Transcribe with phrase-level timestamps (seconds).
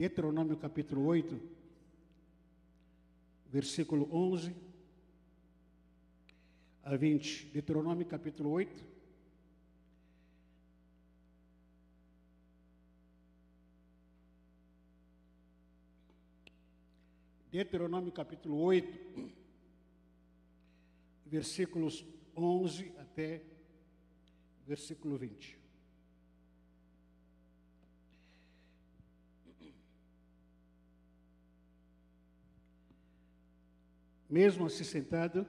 [0.00, 1.38] Deuteronômio capítulo 8,
[3.52, 4.56] versículo 11
[6.82, 7.48] a 20.
[7.48, 8.82] Deuteronômio capítulo 8.
[17.52, 19.30] Deuteronômio capítulo 8,
[21.26, 23.42] versículos 11 até
[24.66, 25.59] versículo 20.
[34.30, 35.44] Mesmo assim sentado,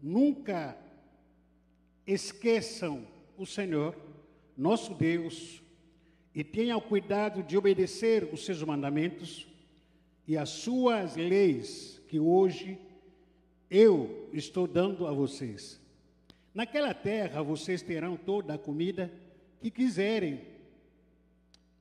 [0.00, 0.78] nunca
[2.06, 3.06] esqueçam
[3.36, 3.96] o Senhor,
[4.56, 5.60] nosso Deus,
[6.34, 9.48] e tenham cuidado de obedecer os seus mandamentos
[10.26, 12.78] e as suas leis que hoje
[13.70, 15.80] eu estou dando a vocês.
[16.54, 19.12] Naquela terra vocês terão toda a comida
[19.60, 20.40] que quiserem.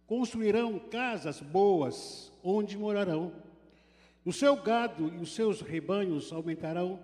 [0.07, 3.31] Construirão casas boas onde morarão.
[4.25, 6.99] O seu gado e os seus rebanhos aumentarão.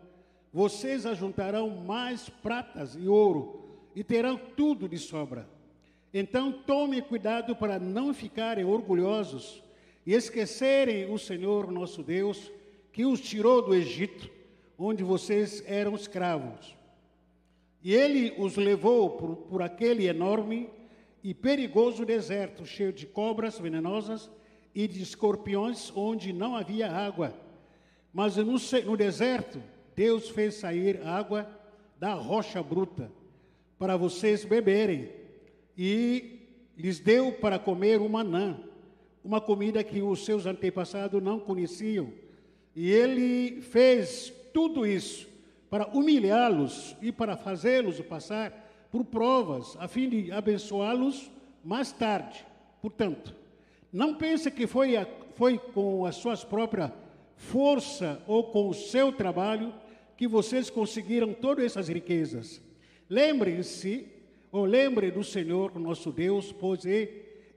[0.53, 5.47] Vocês ajuntarão mais pratas e ouro e terão tudo de sobra.
[6.13, 9.61] Então tome cuidado para não ficarem orgulhosos
[10.05, 12.51] e esquecerem o Senhor nosso Deus,
[12.91, 14.29] que os tirou do Egito,
[14.77, 16.75] onde vocês eram escravos.
[17.83, 20.69] E ele os levou por, por aquele enorme
[21.23, 24.31] e perigoso deserto, cheio de cobras venenosas
[24.79, 27.33] e de escorpiões, onde não havia água.
[28.13, 28.55] Mas no,
[28.85, 29.61] no deserto,
[29.93, 31.49] Deus fez sair água
[31.99, 33.11] da rocha bruta
[33.77, 35.09] para vocês beberem,
[35.77, 38.57] e lhes deu para comer uma manã,
[39.21, 42.13] uma comida que os seus antepassados não conheciam.
[42.73, 45.27] E ele fez tudo isso
[45.69, 51.29] para humilhá-los e para fazê-los passar por provas, a fim de abençoá-los
[51.65, 52.45] mais tarde.
[52.81, 53.38] Portanto,
[53.91, 56.93] não pense que foi, a, foi com a sua própria
[57.35, 59.73] força ou com o seu trabalho
[60.17, 62.61] que vocês conseguiram todas essas riquezas.
[63.09, 64.07] Lembrem-se,
[64.51, 67.09] ou lembrem do Senhor, nosso Deus, pois é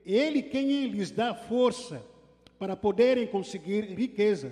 [0.05, 2.03] Ele quem lhes dá força
[2.57, 4.51] para poderem conseguir riqueza.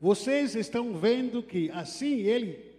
[0.00, 2.72] Vocês estão vendo que assim Ele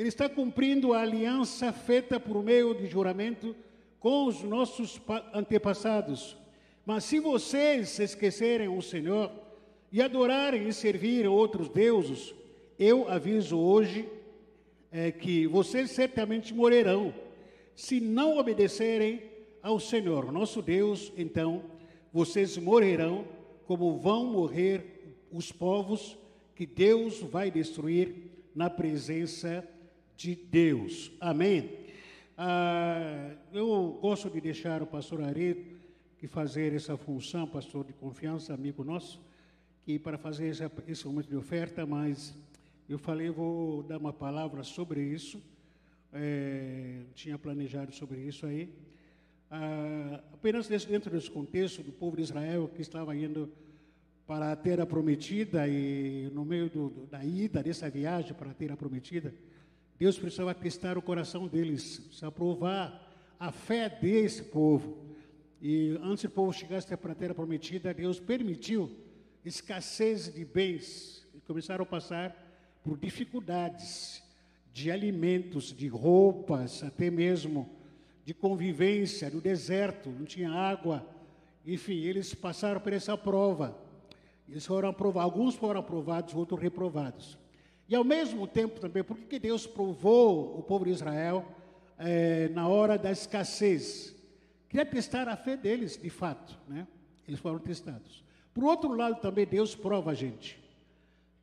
[0.00, 3.54] ele está cumprindo a aliança feita por meio de juramento
[3.98, 4.98] com os nossos
[5.34, 6.36] antepassados.
[6.84, 9.30] Mas se vocês esquecerem o Senhor
[9.92, 12.34] e adorarem e servirem outros deuses,
[12.78, 14.08] eu aviso hoje
[14.90, 17.14] é, que vocês certamente morrerão.
[17.74, 19.22] Se não obedecerem
[19.62, 21.62] ao Senhor, nosso Deus, então
[22.12, 23.24] vocês morrerão
[23.66, 26.16] como vão morrer os povos
[26.54, 28.14] que Deus vai destruir
[28.54, 29.80] na presença de
[30.20, 31.10] de Deus.
[31.18, 31.78] Amém?
[32.36, 35.79] Ah, eu gosto de deixar o pastor Aredo
[36.20, 39.18] que fazer essa função, pastor de confiança, amigo nosso,
[39.82, 40.54] que para fazer
[40.86, 42.36] esse momento de oferta, mas
[42.86, 45.42] eu falei, vou dar uma palavra sobre isso.
[46.12, 48.68] É, tinha planejado sobre isso aí.
[49.50, 53.50] Ah, apenas dentro desse contexto do povo de Israel que estava indo
[54.26, 58.76] para a terra prometida e no meio do, da ida dessa viagem para a terra
[58.76, 59.32] prometida,
[59.98, 65.09] Deus precisava testar o coração deles, precisa provar a fé desse povo.
[65.60, 68.90] E antes do povo chegasse para a terra prometida, Deus permitiu
[69.44, 71.28] escassez de bens.
[71.34, 72.34] E começaram a passar
[72.82, 74.22] por dificuldades
[74.72, 77.68] de alimentos, de roupas, até mesmo
[78.24, 81.06] de convivência no deserto, não tinha água.
[81.66, 83.76] Enfim, eles passaram por essa prova.
[84.48, 87.38] Eles foram aprovados, alguns foram aprovados, outros reprovados.
[87.88, 91.44] E ao mesmo tempo também, por que Deus provou o povo de Israel
[91.98, 94.19] é, na hora da escassez?
[94.70, 96.86] Queria testar a fé deles, de fato, né?
[97.26, 98.22] Eles foram testados.
[98.54, 100.60] Por outro lado, também Deus prova a gente.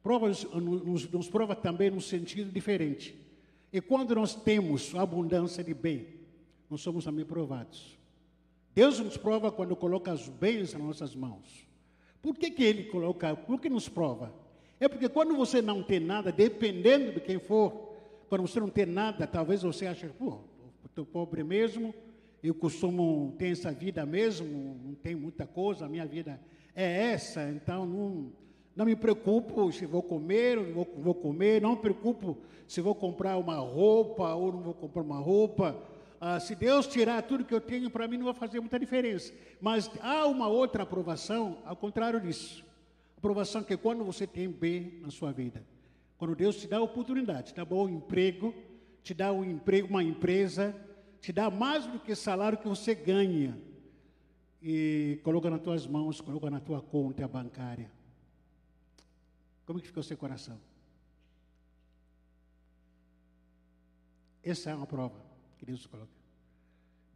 [0.02, 3.14] Prova, nos, nos prova também num sentido diferente.
[3.72, 6.08] E quando nós temos abundância de bem,
[6.70, 8.00] nós somos também provados.
[8.74, 11.68] Deus nos prova quando coloca os bens nas nossas mãos.
[12.22, 13.35] Por que, que Ele coloca?
[13.35, 14.34] Por que nos prova?
[14.80, 17.94] É porque quando você não tem nada, dependendo de quem for,
[18.30, 20.40] quando você não tem nada, talvez você ache, pô,
[20.85, 21.94] estou pobre mesmo,
[22.47, 26.40] eu costumo ter essa vida mesmo, não tenho muita coisa, a minha vida
[26.76, 28.32] é essa, então não,
[28.76, 32.79] não me preocupo se vou comer ou não vou, vou comer, não me preocupo se
[32.79, 35.76] vou comprar uma roupa ou não vou comprar uma roupa.
[36.20, 39.34] Ah, se Deus tirar tudo que eu tenho, para mim não vai fazer muita diferença.
[39.61, 42.66] Mas há uma outra aprovação, ao contrário disso.
[43.17, 45.64] Aprovação que é quando você tem bem na sua vida.
[46.17, 48.53] Quando Deus te dá oportunidade, te dá bom emprego,
[49.03, 50.76] te dá um emprego, uma empresa,
[51.28, 53.62] te dá mais do que salário que você ganha.
[54.62, 57.91] e coloca nas tuas mãos, coloca na tua conta bancária.
[59.66, 60.58] Como que fica o seu coração?
[64.41, 65.22] Essa é uma prova
[65.58, 66.14] que Deus coloca.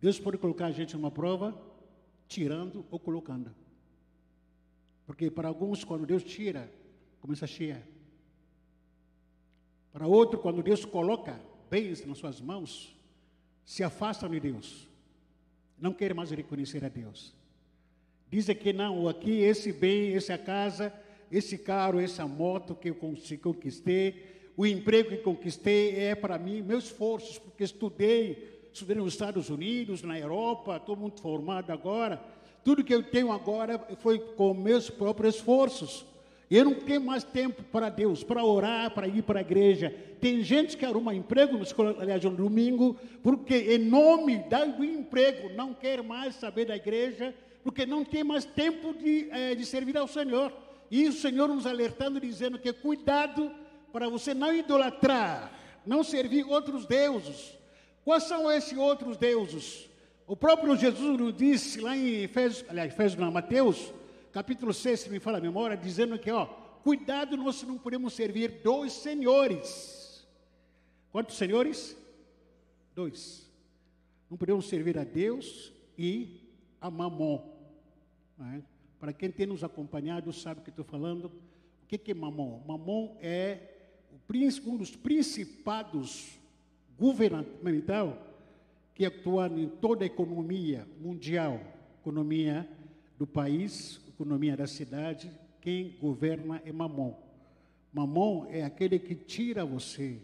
[0.01, 1.57] Deus pode colocar a gente numa prova,
[2.27, 3.55] tirando ou colocando.
[5.05, 6.69] Porque para alguns, quando Deus tira,
[7.21, 7.81] começa a chiar.
[9.93, 12.93] Para outro, quando Deus coloca bens nas suas mãos,
[13.71, 14.85] se afastam de Deus.
[15.79, 17.33] Não querem mais reconhecer a Deus.
[18.29, 20.93] Dizem que não, aqui esse bem, essa casa,
[21.31, 26.83] esse carro, essa moto que eu conquistei, o emprego que conquistei é para mim, meus
[26.83, 32.21] esforços, porque estudei, estudei nos Estados Unidos, na Europa, estou muito formado agora.
[32.65, 36.05] Tudo que eu tenho agora foi com meus próprios esforços.
[36.51, 39.95] Eu não tenho mais tempo para Deus, para orar, para ir para a igreja.
[40.19, 44.43] Tem gente que arruma emprego no escola, aliás, no domingo, porque em nome
[44.77, 47.33] do emprego não quer mais saber da igreja,
[47.63, 50.51] porque não tem mais tempo de, é, de servir ao Senhor.
[50.91, 53.49] E o Senhor nos alertando, dizendo que cuidado
[53.93, 55.53] para você não idolatrar,
[55.85, 57.57] não servir outros deuses.
[58.03, 59.89] Quais são esses outros deuses?
[60.27, 63.93] O próprio Jesus nos disse lá em Efésios, aliás, Efésios não, Mateus,
[64.31, 66.45] capítulo 6, se me fala a memória, dizendo que, ó,
[66.83, 70.25] cuidado, nós não podemos servir dois senhores.
[71.11, 71.97] Quantos senhores?
[72.95, 73.49] Dois.
[74.29, 76.41] Não podemos servir a Deus e
[76.79, 77.41] a Mamon.
[78.55, 78.61] É?
[78.99, 81.25] Para quem tem nos acompanhado, sabe o que estou falando.
[81.25, 82.61] O que, que é Mamon?
[82.65, 83.67] Mamon é
[84.65, 86.39] um dos principados
[86.97, 88.17] governamental
[88.95, 91.59] que atua em toda a economia mundial,
[91.99, 92.69] economia
[93.17, 97.15] do país, economia da cidade, quem governa é Mamon.
[97.91, 100.21] Mamon é aquele que tira você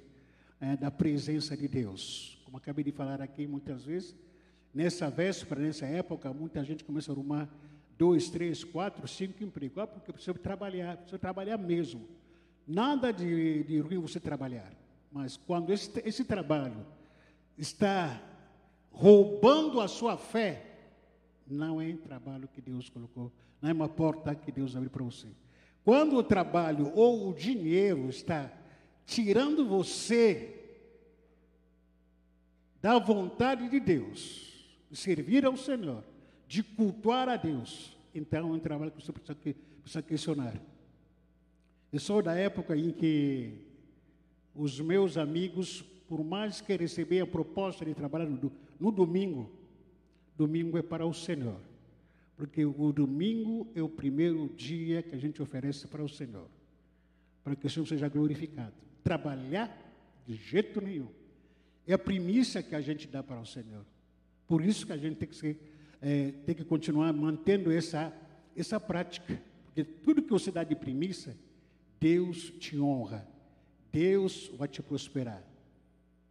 [0.62, 2.40] é, da presença de Deus.
[2.46, 4.16] Como acabei de falar aqui muitas vezes,
[4.72, 7.50] nessa véspera, nessa época, muita gente começa a arrumar
[7.98, 9.80] dois, três, quatro, cinco empregos.
[9.80, 12.08] Ah, porque precisa trabalhar, precisa trabalhar mesmo.
[12.68, 14.72] Nada de, de ruim você trabalhar.
[15.12, 16.86] Mas quando esse, esse trabalho
[17.58, 18.22] está
[18.92, 20.64] roubando a sua fé,
[21.48, 23.32] não é trabalho que Deus colocou,
[23.62, 25.28] não é uma porta que Deus abriu para você.
[25.84, 28.52] Quando o trabalho ou o dinheiro está
[29.06, 30.54] tirando você
[32.82, 36.04] da vontade de Deus, de servir ao Senhor,
[36.48, 39.38] de cultuar a Deus, então é um trabalho que você precisa,
[39.82, 40.62] precisa questionar.
[41.92, 43.66] Eu sou da época em que
[44.54, 49.50] os meus amigos, por mais que recebiam a proposta de trabalhar no, no domingo,
[50.36, 51.60] domingo é para o Senhor.
[52.38, 56.48] Porque o domingo é o primeiro dia que a gente oferece para o Senhor,
[57.44, 58.74] para que o Senhor seja glorificado.
[59.04, 59.76] Trabalhar
[60.26, 61.10] de jeito nenhum.
[61.88, 63.84] É a primícia que a gente dá para o Senhor.
[64.48, 65.60] Por isso que a gente tem que, ser,
[66.00, 68.14] é, tem que continuar mantendo essa,
[68.56, 69.42] essa prática.
[69.66, 71.36] Porque tudo que você dá de primícia,
[72.00, 73.28] Deus te honra.
[73.92, 75.44] Deus vai te prosperar.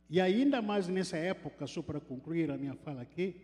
[0.08, 3.34] E ainda mais nessa época, só para concluir a minha fala aqui,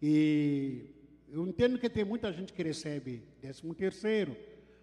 [0.00, 0.86] e
[1.32, 4.36] eu entendo que tem muita gente que recebe 13 terceiro,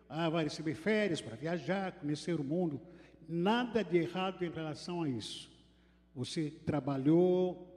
[0.09, 2.81] ah, vai receber férias para viajar, conhecer o mundo.
[3.27, 5.47] Nada de errado em relação a isso.
[6.15, 7.69] Você trabalhou,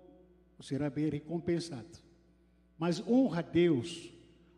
[0.56, 1.86] você será bem recompensado.
[2.78, 4.10] Mas honra a Deus.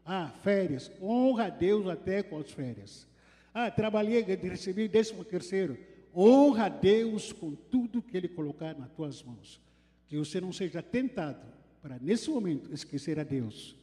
[0.07, 0.93] Ah, férias.
[1.03, 3.09] Honra a Deus até com as férias.
[3.53, 5.77] Ah, trabalhei, recebi décimo terceiro.
[6.15, 9.61] Honra a Deus com tudo que Ele colocar nas tuas mãos.
[10.07, 11.45] Que você não seja tentado
[11.83, 13.77] para, nesse momento, esquecer a Deus,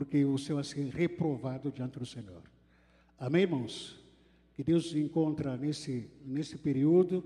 [0.00, 2.42] porque você vai ser reprovado diante do Senhor.
[3.18, 4.02] Amém, irmãos?
[4.54, 7.22] Que Deus encontra nesse, nesse período,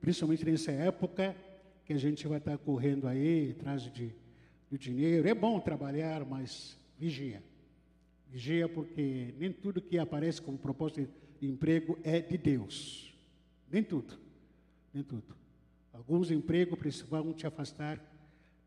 [0.00, 1.36] principalmente nessa época,
[1.84, 4.12] que a gente vai estar correndo aí atrás de,
[4.68, 5.28] de dinheiro.
[5.28, 7.40] É bom trabalhar, mas vigia.
[8.28, 11.08] Vigia porque nem tudo que aparece como propósito
[11.40, 13.16] de emprego é de Deus.
[13.70, 14.18] Nem tudo.
[14.92, 15.36] Nem tudo.
[15.92, 18.04] Alguns empregos vão te afastar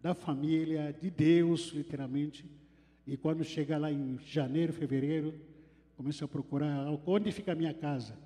[0.01, 2.60] da família, de Deus, literalmente.
[3.05, 5.33] E quando chegar lá em janeiro, fevereiro,
[5.97, 8.17] começa a procurar onde fica a minha casa.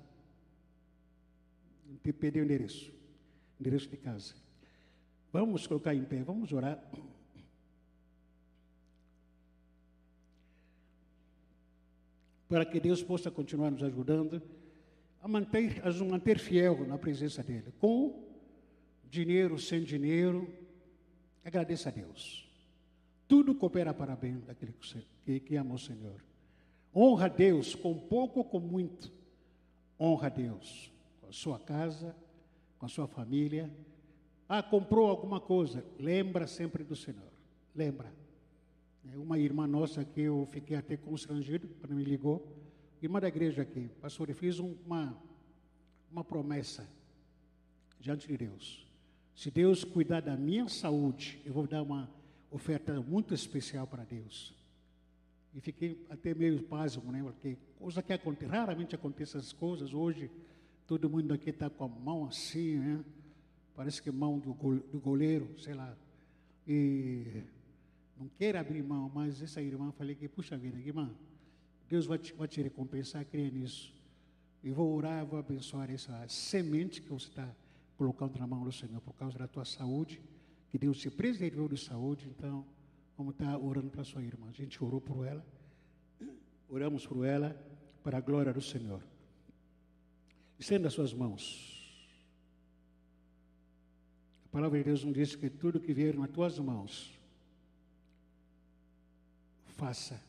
[2.02, 2.92] Te pedir o endereço.
[3.60, 4.34] Endereço de casa.
[5.32, 6.82] Vamos colocar em pé, vamos orar.
[12.48, 14.40] Para que Deus possa continuar nos ajudando
[15.20, 17.72] a manter, a manter fiel na presença dEle.
[17.80, 18.24] Com
[19.10, 20.48] dinheiro, sem dinheiro,
[21.44, 22.45] agradeça a Deus.
[23.28, 24.74] Tudo coopera para bem daquele
[25.24, 26.24] que, que ama o Senhor.
[26.94, 29.12] Honra a Deus com pouco ou com muito.
[29.98, 32.14] Honra a Deus com a sua casa,
[32.78, 33.70] com a sua família.
[34.48, 35.84] Ah, comprou alguma coisa.
[35.98, 37.32] Lembra sempre do Senhor.
[37.74, 38.12] Lembra.
[39.12, 42.46] É uma irmã nossa que eu fiquei até constrangido quando me ligou,
[43.00, 45.16] irmã da igreja aqui, pastor, eu fiz uma,
[46.10, 46.88] uma promessa
[48.00, 48.84] diante de Deus.
[49.34, 52.10] Se Deus cuidar da minha saúde, eu vou dar uma
[52.50, 54.54] oferta muito especial para Deus.
[55.54, 57.22] E fiquei até meio pasmo, né?
[57.22, 59.94] Porque coisa que acontece, raramente acontece essas coisas.
[59.94, 60.30] Hoje,
[60.86, 63.04] todo mundo aqui está com a mão assim, né?
[63.74, 65.96] Parece que mão do, do goleiro, sei lá.
[66.66, 67.42] E
[68.18, 71.10] não quero abrir mão, mas essa irmã, falei que, puxa vida, irmã,
[71.88, 73.94] Deus vai te, vai te recompensar, creia nisso.
[74.62, 77.48] E vou orar, vou abençoar essa semente que você está
[77.96, 80.20] colocando na mão do Senhor por causa da tua saúde,
[80.70, 82.66] que Deus te preservou de saúde, então
[83.16, 84.48] vamos estar orando para sua irmã.
[84.48, 85.44] A gente orou por ela,
[86.68, 87.56] oramos por ela,
[88.02, 89.02] para a glória do Senhor.
[90.58, 91.74] Estenda as suas mãos.
[94.44, 97.18] A palavra de Deus nos diz que tudo que vier nas tuas mãos,
[99.76, 100.20] faça.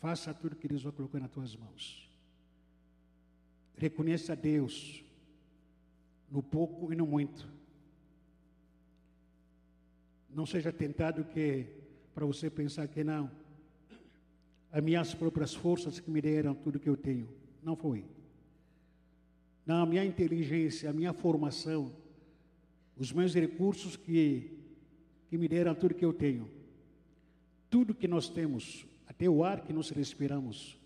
[0.00, 2.10] Faça tudo que Deus vai colocar nas tuas mãos.
[3.76, 5.02] Reconheça a Deus
[6.30, 7.48] no pouco e no muito.
[10.34, 11.66] Não seja tentado que
[12.12, 13.30] para você pensar que não.
[14.70, 17.28] As minhas próprias forças que me deram tudo que eu tenho.
[17.62, 18.04] Não foi.
[19.64, 21.94] Não, a minha inteligência, a minha formação,
[22.96, 24.58] os meus recursos que,
[25.28, 26.50] que me deram tudo que eu tenho.
[27.70, 30.78] Tudo que nós temos, até o ar que nós respiramos,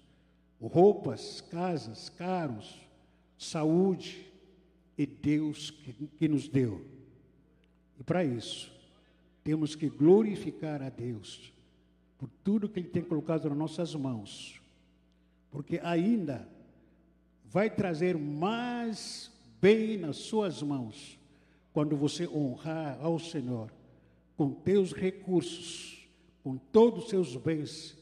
[0.60, 2.78] roupas, casas, carros,
[3.36, 4.30] saúde,
[4.98, 6.84] e Deus que, que nos deu.
[7.98, 8.77] E para isso,
[9.48, 11.50] temos que glorificar a Deus
[12.18, 14.60] por tudo que Ele tem colocado nas nossas mãos,
[15.50, 16.46] porque ainda
[17.46, 21.18] vai trazer mais bem nas suas mãos
[21.72, 23.72] quando você honrar ao Senhor
[24.36, 26.06] com teus recursos,
[26.44, 27.96] com todos os seus bens,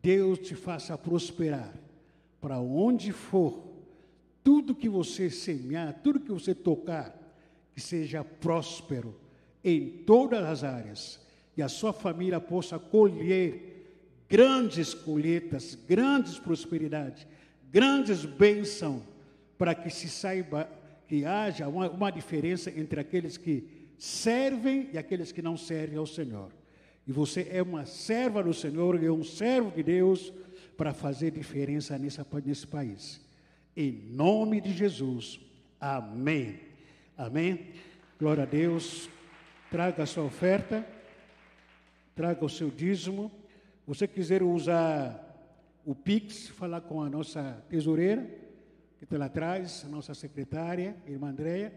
[0.00, 1.70] Deus te faça prosperar
[2.40, 3.62] para onde for,
[4.42, 7.14] tudo que você semear, tudo que você tocar,
[7.74, 9.27] que seja próspero
[9.64, 11.20] em todas as áreas
[11.56, 13.78] e a sua família possa colher
[14.28, 17.26] grandes colheitas, grandes prosperidades,
[17.70, 19.02] grandes bênçãos,
[19.56, 20.68] para que se saiba
[21.08, 23.64] que haja uma, uma diferença entre aqueles que
[23.98, 26.52] servem e aqueles que não servem ao Senhor.
[27.06, 30.32] E você é uma serva do Senhor, é um servo de Deus
[30.76, 33.20] para fazer diferença nessa, nesse país.
[33.74, 35.40] Em nome de Jesus.
[35.80, 36.60] Amém.
[37.16, 37.72] Amém.
[38.18, 39.08] Glória a Deus.
[39.70, 40.86] Traga a sua oferta.
[42.14, 43.30] Traga o seu dízimo.
[43.86, 45.24] Você quiser usar
[45.84, 48.22] o Pix, falar com a nossa tesoureira,
[48.98, 51.72] que está lá atrás, a nossa secretária, irmã Andréia.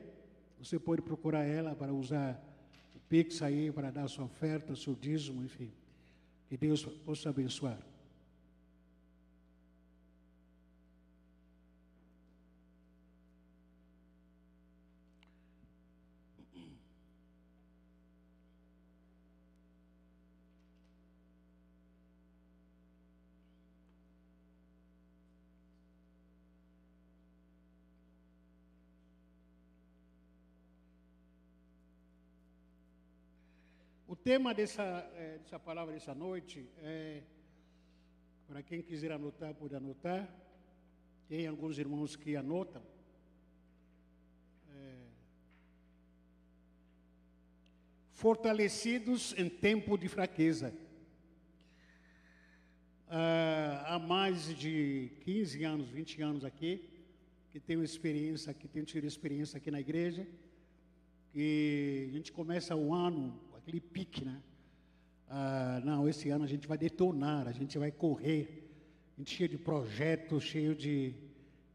[0.57, 2.41] Você pode procurar ela para usar
[2.95, 5.71] o Pix aí, para dar a sua oferta, o seu dízimo, enfim.
[6.47, 7.77] Que Deus possa abençoar.
[34.10, 34.83] O tema dessa,
[35.15, 37.23] é, dessa palavra dessa noite é,
[38.47, 40.29] para quem quiser anotar, pode anotar.
[41.27, 42.83] Tem alguns irmãos que anotam.
[44.75, 44.95] É,
[48.11, 50.71] fortalecidos em tempo de fraqueza.
[53.09, 56.87] Ah, há mais de 15 anos, 20 anos aqui,
[57.49, 60.27] que tenho experiência, que tenho tido experiência aqui na igreja,
[61.33, 63.50] e a gente começa o ano
[64.01, 64.41] pique, né?
[65.29, 68.67] Ah, não, esse ano a gente vai detonar, a gente vai correr.
[69.15, 71.13] A gente cheio de projetos, cheio de,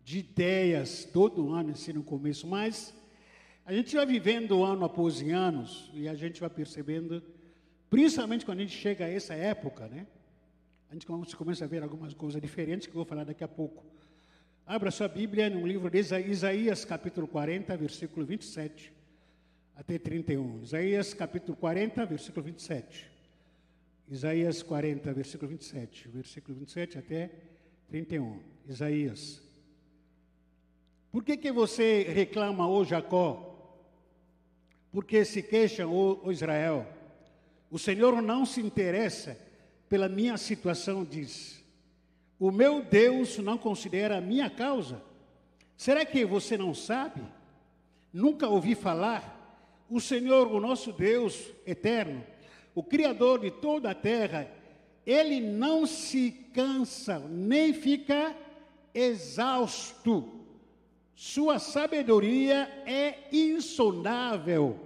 [0.03, 2.93] de ideias, todo ano assim no começo, mas
[3.65, 5.65] a gente vai vivendo ano após ano
[5.95, 7.23] e a gente vai percebendo,
[7.89, 10.05] principalmente quando a gente chega a essa época, né?
[10.91, 11.07] A gente
[11.37, 13.85] começa a ver algumas coisas diferentes que eu vou falar daqui a pouco.
[14.67, 18.96] Abra sua Bíblia no livro de Isaías, capítulo 40, versículo 27
[19.77, 20.63] até 31.
[20.63, 23.11] Isaías capítulo 40, versículo 27.
[24.09, 26.09] Isaías 40, versículo 27.
[26.09, 27.31] Versículo 27 até
[27.89, 28.41] 31.
[28.67, 29.43] Isaías.
[31.13, 33.53] Por que, que você reclama, ô Jacó?
[34.91, 36.87] Porque se queixa, ô, Israel?
[37.71, 39.39] O Senhor não se interessa
[39.89, 41.63] pela minha situação, diz.
[42.39, 45.03] O meu Deus não considera a minha causa.
[45.77, 47.23] Será que você não sabe?
[48.13, 49.36] Nunca ouvi falar?
[49.89, 52.25] O Senhor, o nosso Deus eterno,
[52.75, 54.51] o Criador de toda a terra,
[55.07, 58.35] ele não se cansa, nem fica
[58.93, 60.29] exausto.
[61.15, 64.79] Sua sabedoria é insondável.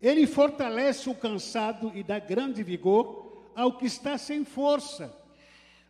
[0.00, 5.14] Ele fortalece o cansado e dá grande vigor ao que está sem força.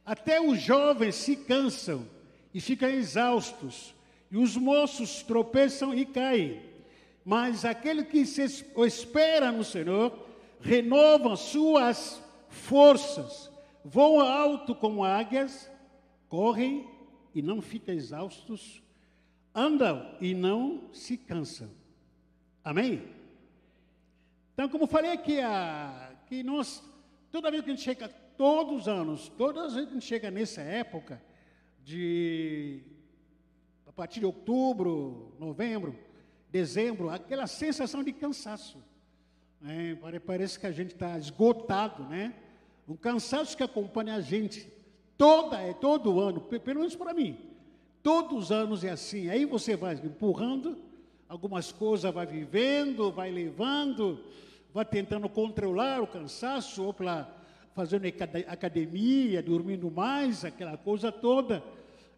[0.04, 2.06] Até os jovens se cansam
[2.52, 3.94] e ficam exaustos,
[4.30, 6.71] e os moços tropeçam e caem.
[7.24, 10.26] Mas aquele que se espera no Senhor
[10.60, 13.50] renova suas forças,
[13.84, 15.70] voam alto como águias,
[16.28, 16.88] correm
[17.34, 18.82] e não ficam exaustos,
[19.54, 21.70] andam e não se cansam.
[22.64, 23.02] Amém?
[24.54, 26.82] Então, como falei aqui, a, que nós,
[27.30, 30.08] toda vez que a gente chega, todos os anos, todas as vezes que a gente
[30.08, 31.22] chega nessa época,
[31.84, 32.82] de
[33.86, 35.98] a partir de outubro, novembro,
[36.52, 38.76] dezembro, aquela sensação de cansaço.
[39.66, 42.34] É, parece que a gente está esgotado, né?
[42.86, 44.70] Um cansaço que acompanha a gente
[45.16, 47.38] toda, é todo ano, pelo menos para mim.
[48.02, 49.30] Todos os anos é assim.
[49.30, 50.76] Aí você vai empurrando,
[51.28, 54.22] algumas coisas vai vivendo, vai levando,
[54.74, 57.28] vai tentando controlar o cansaço, ou para
[57.74, 58.04] fazendo
[58.46, 61.62] academia, dormindo mais, aquela coisa toda.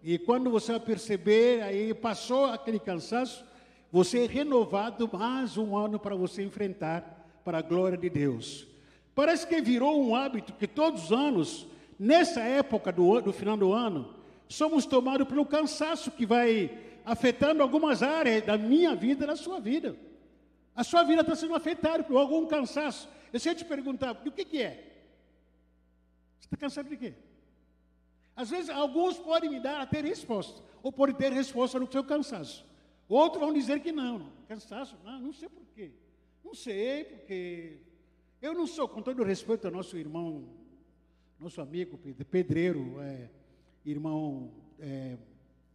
[0.03, 3.45] E quando você vai perceber, aí passou aquele cansaço,
[3.94, 8.66] você é renovado mais um ano para você enfrentar para a glória de Deus.
[9.14, 11.64] Parece que virou um hábito que todos os anos,
[11.96, 14.12] nessa época do, do final do ano,
[14.48, 19.60] somos tomados pelo cansaço que vai afetando algumas áreas da minha vida e da sua
[19.60, 19.96] vida.
[20.74, 23.08] A sua vida está sendo afetada por algum cansaço.
[23.32, 24.92] Eu sei te perguntar, o que, que é?
[26.40, 27.14] Você está cansado de quê?
[28.34, 32.74] Às vezes, alguns podem me dar até resposta, ou podem ter resposta no seu cansaço.
[33.08, 35.90] Outros vão dizer que não, cansaço, não, não sei porquê.
[36.42, 37.78] Não sei, porque
[38.40, 40.44] eu não sou, com todo respeito ao nosso irmão,
[41.38, 41.99] nosso amigo
[42.30, 43.28] pedreiro, é,
[43.84, 45.16] irmão é,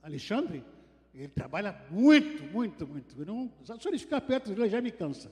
[0.02, 0.64] Alexandre,
[1.14, 3.26] ele trabalha muito, muito, muito.
[3.26, 5.32] Não, só ele ficar perto dele já me cansa.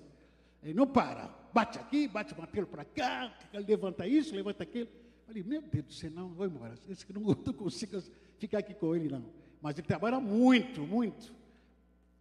[0.63, 4.89] Ele não para, bate aqui, bate o martelo para cá, levanta isso, levanta aquilo.
[4.89, 6.74] Eu falei, meu Deus do céu, não, vou embora.
[6.89, 8.02] Esse que não consigo
[8.38, 9.24] ficar aqui com ele, não.
[9.62, 11.37] Mas ele trabalha muito, muito.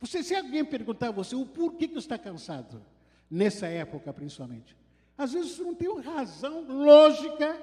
[0.00, 2.82] Você, se alguém perguntar a você o porquê que você está cansado,
[3.30, 4.76] nessa época principalmente.
[5.16, 7.60] Às vezes você não tem uma razão lógica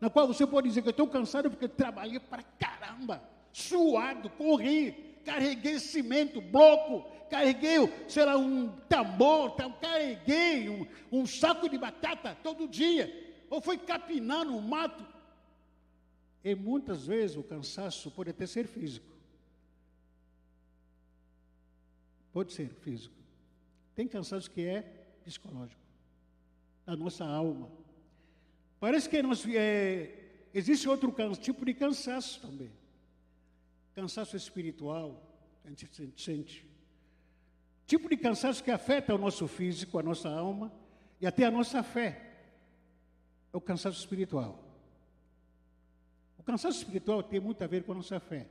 [0.00, 4.92] na qual você pode dizer que eu estou cansado porque trabalhei para caramba, suado, corri,
[5.24, 7.76] carreguei cimento, bloco, carreguei,
[8.08, 13.12] sei lá, um tambor, carreguei um, um saco de batata todo dia,
[13.48, 15.06] ou foi capinar no mato.
[16.42, 19.06] E muitas vezes o cansaço pode até ser físico.
[22.32, 23.14] Pode ser físico.
[23.94, 24.82] Tem cansaço que é
[25.24, 25.80] psicológico,
[26.86, 27.70] da nossa alma.
[28.78, 32.70] Parece que nós, é, existe outro tipo de cansaço também.
[33.94, 35.20] Cansaço espiritual,
[35.64, 36.66] a gente sente.
[37.86, 40.72] Tipo de cansaço que afeta o nosso físico, a nossa alma
[41.20, 42.26] e até a nossa fé.
[43.52, 44.64] É o cansaço espiritual.
[46.38, 48.46] O cansaço espiritual tem muito a ver com a nossa fé.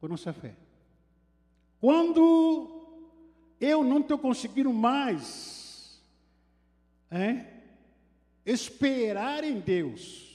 [0.00, 0.56] Com a nossa fé.
[1.80, 2.78] Quando
[3.60, 6.00] eu não estou conseguindo mais
[7.10, 7.44] é,
[8.44, 10.26] esperar em Deus.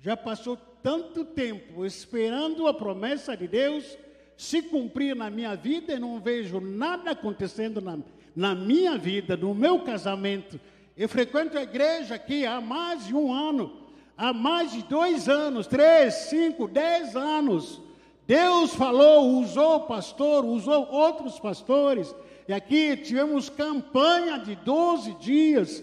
[0.00, 3.96] Já passou tanto tempo esperando a promessa de Deus
[4.36, 7.98] se cumprir na minha vida e não vejo nada acontecendo na,
[8.34, 10.58] na minha vida, no meu casamento.
[10.96, 13.76] Eu frequento a igreja aqui há mais de um ano,
[14.16, 17.80] há mais de dois anos, três, cinco, dez anos.
[18.26, 22.14] Deus falou, usou o pastor, usou outros pastores,
[22.46, 25.82] e aqui tivemos campanha de 12 dias.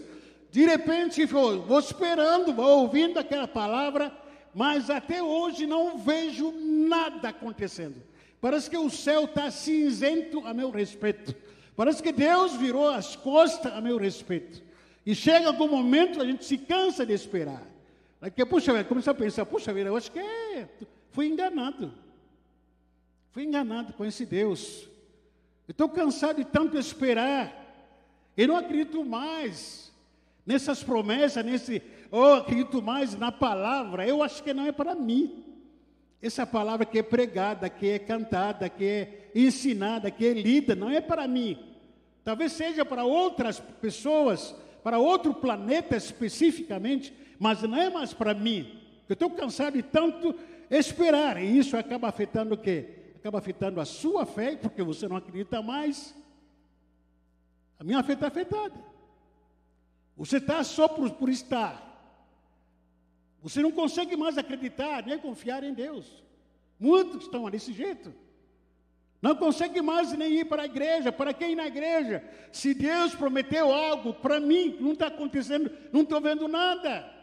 [0.52, 4.12] De repente, vou, esperando, vou ouvindo aquela palavra,
[4.54, 7.96] mas até hoje não vejo nada acontecendo.
[8.42, 11.36] Parece que o céu está cinzento a meu respeito.
[11.76, 14.62] Parece que Deus virou as costas a meu respeito.
[15.06, 17.64] E chega algum momento a gente se cansa de esperar.
[18.20, 20.68] Porque, puxa vida, começa a pensar, puxa vida, eu acho que é,
[21.12, 21.94] fui enganado.
[23.32, 24.88] Fui enganado com esse Deus.
[25.68, 27.56] Eu estou cansado de tanto esperar.
[28.36, 29.92] Eu não acredito mais
[30.46, 31.82] nessas promessas, nesse.
[32.12, 34.08] Oh, acredito mais na palavra.
[34.08, 35.44] Eu acho que não é para mim.
[36.22, 40.90] Essa palavra que é pregada, que é cantada, que é ensinada, que é lida, não
[40.90, 41.58] é para mim.
[42.24, 48.82] Talvez seja para outras pessoas, para outro planeta especificamente, mas não é mais para mim.
[49.08, 50.36] Eu estou cansado de tanto
[50.70, 52.99] esperar, e isso acaba afetando o quê?
[53.20, 56.16] Acaba afetando a sua fé, porque você não acredita mais.
[57.78, 58.80] A minha fé está afetada.
[60.16, 61.86] Você está só por, por estar.
[63.42, 66.24] Você não consegue mais acreditar nem confiar em Deus.
[66.80, 68.14] Muitos estão desse jeito.
[69.22, 71.12] Não consegue mais nem ir para a igreja.
[71.12, 72.24] Para quem ir na igreja?
[72.54, 77.19] Se Deus prometeu algo para mim, não está acontecendo, não estou vendo nada.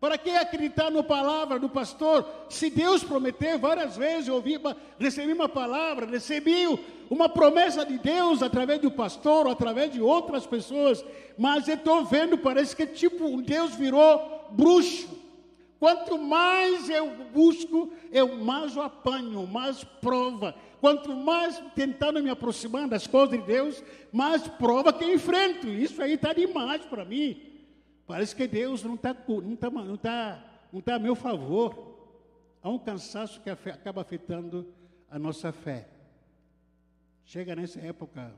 [0.00, 2.26] Para que acreditar na palavra do pastor?
[2.48, 4.58] Se Deus prometeu várias vezes, eu ouvi,
[4.98, 6.66] recebi uma palavra, recebi
[7.10, 11.04] uma promessa de Deus através do pastor, através de outras pessoas,
[11.36, 15.20] mas eu estou vendo, parece que tipo, Deus virou bruxo.
[15.78, 20.54] Quanto mais eu busco, eu mais o apanho, mais prova.
[20.80, 25.68] Quanto mais tentando me aproximar das coisas de Deus, mais prova que eu enfrento.
[25.68, 27.49] Isso aí está demais para mim.
[28.10, 32.10] Parece que Deus não está não tá, não tá, não tá a meu favor.
[32.60, 34.66] Há um cansaço que acaba afetando
[35.08, 35.88] a nossa fé.
[37.24, 38.34] Chega nessa época,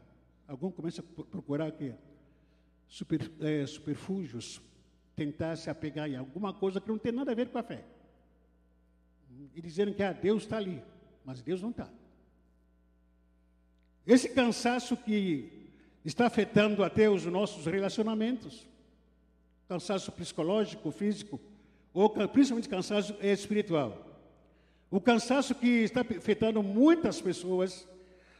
[0.47, 1.95] algum começa a procurar aqui,
[2.87, 4.61] super, é, superfúgios,
[5.17, 7.83] tentar se apegar em alguma coisa que não tem nada a ver com a fé.
[9.55, 10.83] E dizendo que ah, Deus está ali,
[11.25, 11.89] mas Deus não está.
[14.07, 15.71] Esse cansaço que
[16.05, 18.71] está afetando até os nossos relacionamentos,
[19.73, 21.41] cansaço psicológico, físico,
[21.95, 24.07] ou principalmente cansaço espiritual.
[24.91, 27.89] O cansaço que está afetando muitas pessoas,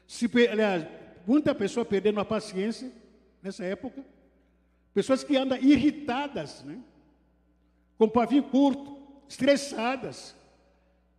[0.07, 0.87] se, aliás,
[1.27, 2.93] muita pessoa perdendo a paciência
[3.43, 4.05] nessa época,
[4.93, 6.79] pessoas que andam irritadas, né?
[7.97, 10.37] com pavio curto, estressadas,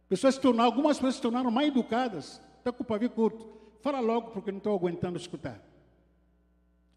[0.08, 3.52] pessoas se tornaram, algumas pessoas se tornaram mais educadas, estão com pavio curto.
[3.82, 5.60] Fala logo, porque não estou aguentando escutar.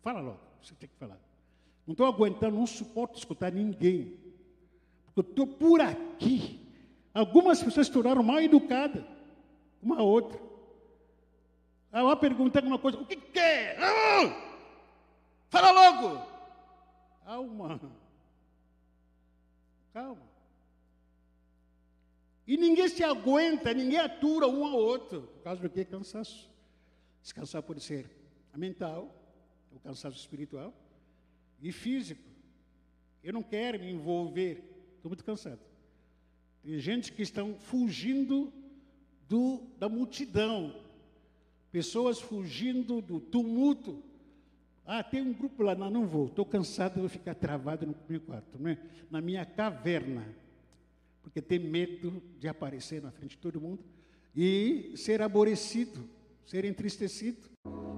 [0.03, 1.26] Fala logo, você tem que falar.
[1.87, 4.19] Não estou aguentando, não suporto escutar ninguém.
[5.05, 6.61] Porque eu estou por aqui.
[7.15, 9.05] Algumas pessoas se tornaram mal educadas,
[9.83, 10.39] uma a outra.
[11.93, 13.79] Aí uma pergunta alguma coisa, o que quer?
[13.81, 14.57] Ah!
[15.49, 16.27] Fala logo!
[17.25, 17.81] Calma.
[19.95, 20.23] Calma.
[22.47, 25.23] E ninguém se aguenta, ninguém atura um ao outro.
[25.23, 25.85] Por causa do que?
[25.85, 26.51] Cansaço.
[27.23, 28.09] Descansar pode ser
[28.55, 29.13] mental,
[29.73, 30.73] o cansaço espiritual,
[31.61, 32.23] e físico.
[33.23, 34.63] Eu não quero me envolver,
[34.97, 35.61] estou muito cansado.
[36.63, 38.53] Tem gente que estão fugindo
[39.29, 40.75] do, da multidão,
[41.71, 44.03] pessoas fugindo do tumulto.
[44.85, 48.21] Ah, tem um grupo lá, não, não vou, estou cansado, vou ficar travado no meu
[48.21, 48.79] quarto, né?
[49.11, 50.27] na minha caverna,
[51.23, 53.83] porque tem medo de aparecer na frente de todo mundo
[54.35, 56.09] e ser aborrecido,
[56.45, 57.49] ser entristecido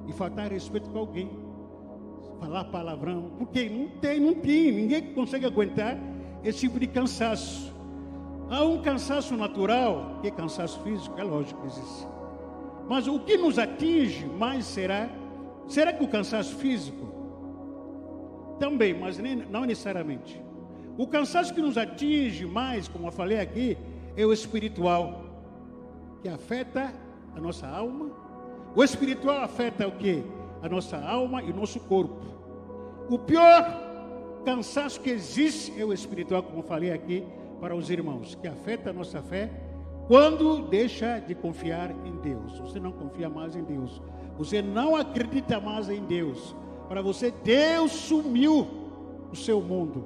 [0.08, 1.47] e faltar respeito com alguém
[2.38, 5.98] falar palavrão, porque não tem, não tem, ninguém consegue aguentar
[6.44, 7.74] esse tipo de cansaço.
[8.50, 12.06] Há um cansaço natural, que é cansaço físico, é lógico que existe.
[12.88, 15.10] Mas o que nos atinge mais será,
[15.66, 17.06] será que o cansaço físico?
[18.58, 20.40] Também, mas nem, não necessariamente.
[20.96, 23.76] O cansaço que nos atinge mais, como eu falei aqui,
[24.16, 25.24] é o espiritual,
[26.22, 26.92] que afeta
[27.36, 28.10] a nossa alma.
[28.74, 30.24] O espiritual afeta o que?
[30.62, 32.16] A nossa alma e o nosso corpo.
[33.08, 33.88] O pior
[34.44, 37.24] cansaço que existe é o espiritual, como falei aqui
[37.60, 39.50] para os irmãos, que afeta a nossa fé
[40.06, 42.58] quando deixa de confiar em Deus.
[42.58, 44.00] Você não confia mais em Deus.
[44.38, 46.54] Você não acredita mais em Deus.
[46.88, 48.66] Para você, Deus sumiu
[49.30, 50.04] do seu mundo.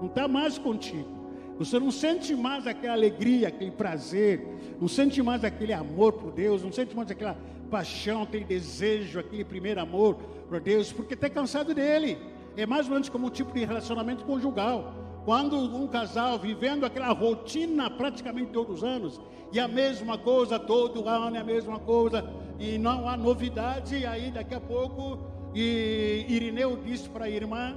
[0.00, 1.16] Não está mais contigo.
[1.58, 4.46] Você não sente mais aquela alegria, aquele prazer,
[4.78, 9.44] não sente mais aquele amor por Deus, não sente mais aquela paixão, aquele desejo, aquele
[9.44, 10.14] primeiro amor
[10.48, 12.18] por Deus, porque está cansado dele.
[12.56, 14.94] É mais ou menos como um tipo de relacionamento conjugal.
[15.24, 19.20] Quando um casal vivendo aquela rotina praticamente todos os anos,
[19.52, 22.24] e a mesma coisa todo ano, é a mesma coisa,
[22.58, 25.18] e não há novidade, e aí daqui a pouco,
[25.54, 27.76] e Irineu disse para a irmã,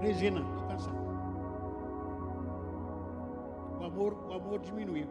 [0.00, 0.96] Regina, estou cansado.
[3.80, 5.06] O amor, o amor diminuiu.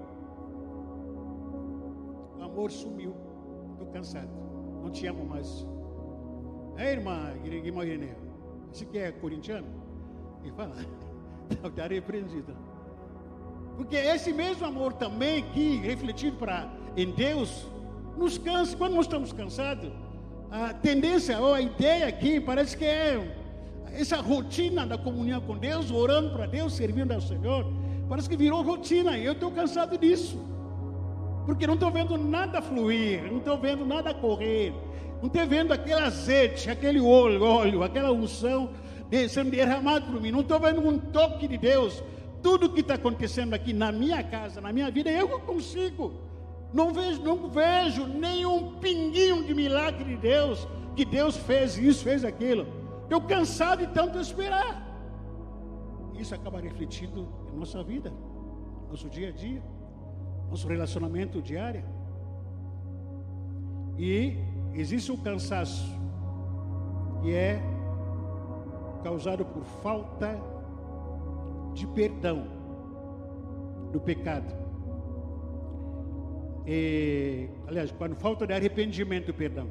[2.37, 3.28] O amor sumiu
[3.79, 4.29] estou cansado,
[4.83, 5.65] não te amo mais.
[6.77, 8.15] É, irmã irmã Irineu,
[8.71, 9.67] você que é corintiano?
[10.43, 10.75] E fala,
[11.63, 12.55] está repreendido.
[13.77, 17.67] Porque esse mesmo amor também que refletido para em Deus
[18.17, 18.75] nos cansa.
[18.75, 19.89] Quando nós estamos cansados,
[20.51, 23.37] a tendência ou a ideia aqui parece que é
[23.93, 27.65] essa rotina da comunhão com Deus, orando para Deus, servindo ao Senhor,
[28.09, 29.17] parece que virou rotina.
[29.17, 30.37] E eu estou cansado disso
[31.49, 34.71] porque não estou vendo nada fluir, não estou vendo nada correr,
[35.19, 38.69] não estou vendo aquele azeite, aquele óleo, óleo aquela unção
[39.27, 42.03] sendo derramado por mim, não estou vendo um toque de Deus.
[42.43, 46.13] Tudo que está acontecendo aqui na minha casa, na minha vida, eu consigo.
[46.71, 50.67] Não vejo, não vejo nenhum pinguinho de milagre de Deus
[50.99, 52.67] porque Deus fez isso, fez aquilo.
[53.05, 54.85] Estou cansado de tanto esperar.
[56.13, 58.13] Isso acaba refletindo em nossa vida,
[58.87, 59.63] nosso dia a dia,
[60.49, 61.83] nosso relacionamento diário.
[63.97, 64.37] E
[64.73, 65.97] existe o cansaço
[67.21, 67.61] que é
[69.03, 70.39] causado por falta
[71.73, 72.47] de perdão
[73.91, 74.53] do pecado.
[76.65, 79.67] E, aliás, quando falta de arrependimento, perdão.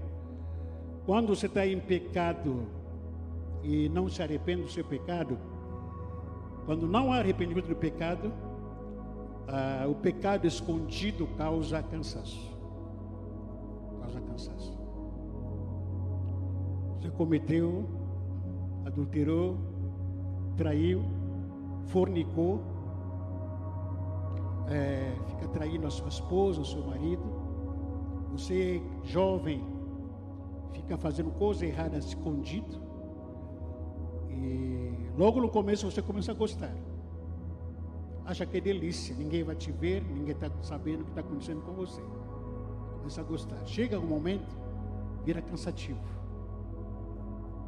[1.07, 2.67] Quando você está em pecado
[3.63, 5.39] e não se arrepende do seu pecado,
[6.67, 8.33] quando não há arrependimento do pecado,
[9.49, 12.55] ah, o pecado escondido causa cansaço.
[14.01, 14.79] Causa cansaço.
[16.95, 17.89] Você cometeu,
[18.85, 19.57] adulterou,
[20.57, 21.03] traiu,
[21.87, 22.61] fornicou,
[24.69, 27.23] é, fica traindo a sua esposa, o seu marido.
[28.33, 29.65] Você, jovem,
[30.73, 32.79] fica fazendo coisa errada escondido.
[34.29, 36.75] E logo no começo você começa a gostar.
[38.29, 41.63] Acha que é delícia, ninguém vai te ver, ninguém está sabendo o que está acontecendo
[41.63, 42.03] com você.
[42.99, 43.65] Começa a gostar.
[43.65, 44.55] Chega um momento,
[45.25, 45.99] vira cansativo.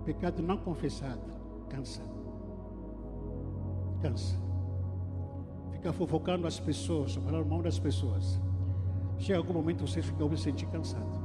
[0.04, 1.22] Pecado não confessado,
[1.70, 2.02] cansa.
[4.02, 4.36] Cansa.
[5.72, 8.38] Fica fofocando as pessoas, falando mal das pessoas.
[9.16, 11.18] Chega algum momento você fica se sentir cansado.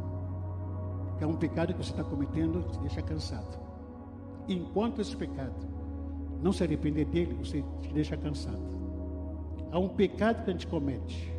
[1.20, 3.60] É um pecado que você está cometendo, te deixa cansado.
[4.48, 5.68] Enquanto esse pecado
[6.42, 8.75] não se arrepender dele, você te deixa cansado.
[9.76, 11.30] Há um pecado que a gente comete: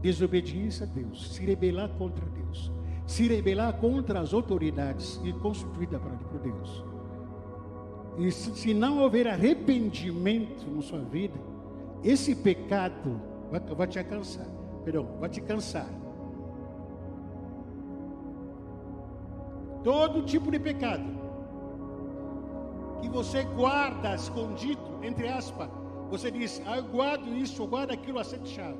[0.00, 2.72] desobediência a Deus, se rebelar contra Deus,
[3.06, 6.82] se rebelar contra as autoridades e constituída por Deus.
[8.16, 11.38] E se não houver arrependimento na sua vida,
[12.02, 13.20] esse pecado
[13.50, 14.46] vai, vai te cansar,
[14.82, 15.90] perdão, vai te cansar.
[19.84, 21.04] Todo tipo de pecado
[23.02, 25.68] que você guarda escondido, entre aspas,
[26.08, 28.78] você diz, ah, eu guardo isso, eu guardo aquilo a sete chave.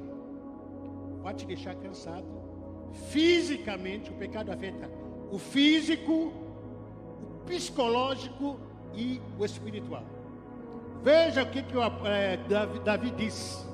[1.23, 2.27] Vai te deixar cansado.
[3.11, 4.89] Fisicamente, o pecado afeta
[5.31, 8.59] o físico, o psicológico
[8.95, 10.05] e o espiritual.
[11.03, 13.67] Veja o que, que é, Davi, Davi diz.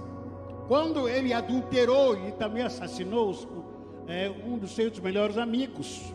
[0.67, 3.35] Quando ele adulterou e também assassinou
[4.09, 6.15] é, um dos seus melhores amigos,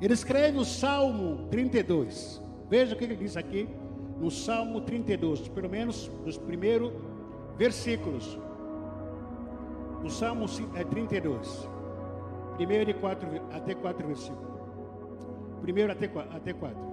[0.00, 2.42] ele escreve o Salmo 32.
[2.68, 3.68] Veja o que ele diz aqui
[4.18, 6.92] no Salmo 32, pelo menos nos primeiros
[7.56, 8.38] versículos.
[10.02, 11.68] No Salmo 32,
[12.56, 14.56] primeiro e quatro, até quatro versículos.
[15.60, 16.86] Primeiro até, até quatro.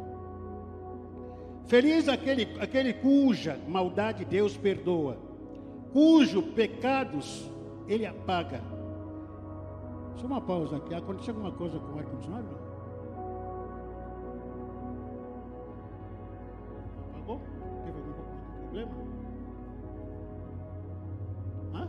[1.65, 5.17] Feliz aquele, aquele cuja maldade Deus perdoa,
[5.91, 7.49] cujo pecados
[7.88, 8.62] Ele apaga.
[10.15, 10.93] Só uma pausa aqui.
[10.93, 12.62] Aconteceu alguma coisa com o ar-condicionado?
[18.73, 18.91] Problema?
[21.73, 21.88] Hã?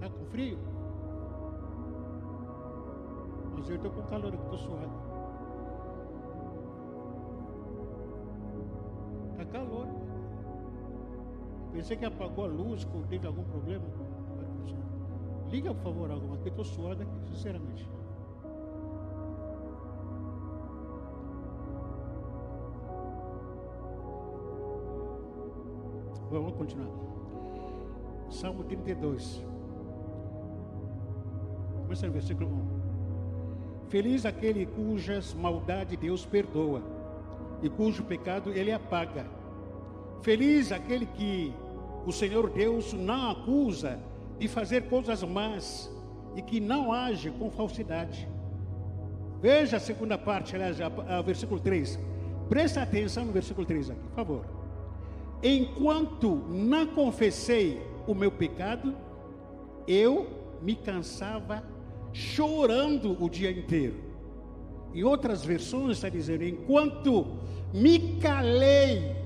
[0.00, 0.58] Tá com frio?
[3.54, 4.90] Mas eu estou com calor, eu estou suado.
[9.36, 9.86] Tá calor.
[11.72, 13.84] Pensei que apagou a luz, teve algum problema.
[15.48, 17.88] Liga, por favor, alguma, porque eu estou suado aqui, sinceramente.
[26.30, 26.88] Vamos continuar.
[28.30, 29.44] Salmo 32.
[31.82, 33.88] Começa no versículo 1.
[33.88, 36.82] Feliz aquele cujas maldade Deus perdoa
[37.60, 39.26] e cujo pecado ele apaga.
[40.22, 41.52] Feliz aquele que
[42.06, 43.98] o Senhor Deus não acusa
[44.38, 45.92] de fazer coisas más
[46.36, 48.28] e que não age com falsidade.
[49.42, 51.98] Veja a segunda parte, aliás, o versículo 3.
[52.48, 54.59] Presta atenção no versículo 3 aqui, por favor
[55.42, 58.94] enquanto não confessei o meu pecado,
[59.86, 60.28] eu
[60.62, 61.62] me cansava
[62.12, 63.96] chorando o dia inteiro.
[64.92, 67.26] Em outras versões está dizendo, enquanto
[67.72, 69.16] me calei,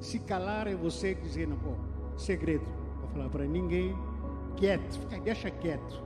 [0.00, 1.70] se calar é você dizendo, pô,
[2.16, 2.64] segredo,
[3.00, 3.94] vou falar para ninguém,
[4.56, 6.02] quieto, fica, deixa quieto.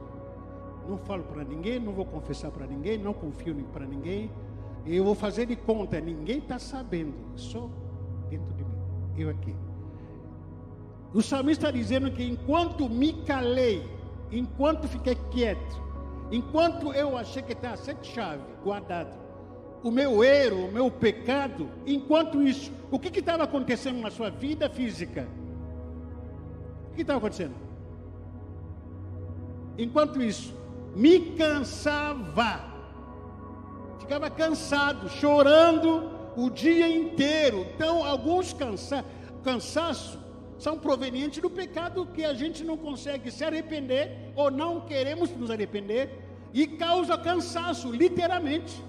[0.86, 4.30] Não falo para ninguém, não vou confessar para ninguém, não confio para ninguém.
[4.86, 7.68] Eu vou fazer de conta, ninguém está sabendo, só
[9.22, 9.54] eu aqui.
[11.12, 13.86] O salmista está dizendo que enquanto me calei,
[14.30, 15.82] enquanto fiquei quieto,
[16.30, 19.16] enquanto eu achei que estava sete chaves guardado,
[19.82, 24.68] o meu erro, o meu pecado, enquanto isso, o que estava acontecendo na sua vida
[24.68, 25.26] física?
[26.90, 27.54] O que estava acontecendo?
[29.78, 30.54] Enquanto isso,
[30.94, 32.64] me cansava.
[34.00, 37.66] Ficava cansado, chorando o dia inteiro.
[37.74, 39.04] Então, alguns cansa
[39.42, 40.18] cansaços
[40.58, 45.50] são provenientes do pecado que a gente não consegue se arrepender ou não queremos nos
[45.50, 46.10] arrepender
[46.52, 48.84] e causa cansaço, literalmente.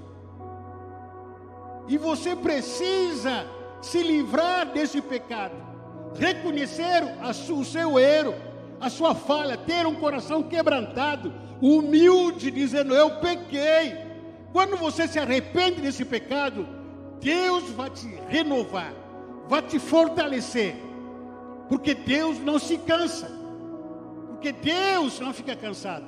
[1.87, 3.47] E você precisa
[3.81, 5.55] se livrar desse pecado,
[6.15, 7.03] reconhecer
[7.49, 8.35] o seu erro,
[8.79, 14.07] a sua falha, ter um coração quebrantado, humilde, dizendo: Eu pequei.
[14.51, 16.78] Quando você se arrepende desse pecado,
[17.19, 18.93] Deus vai te renovar,
[19.47, 20.75] vai te fortalecer,
[21.67, 23.29] porque Deus não se cansa,
[24.29, 26.05] porque Deus não fica cansado.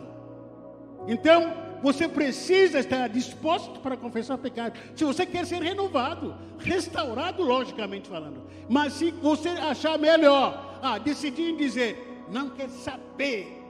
[1.08, 4.80] Então, você precisa estar disposto para confessar pecado.
[4.96, 8.44] Se você quer ser renovado, restaurado, logicamente falando.
[8.70, 13.62] Mas se você achar melhor, ah, decidir dizer, não quer saber,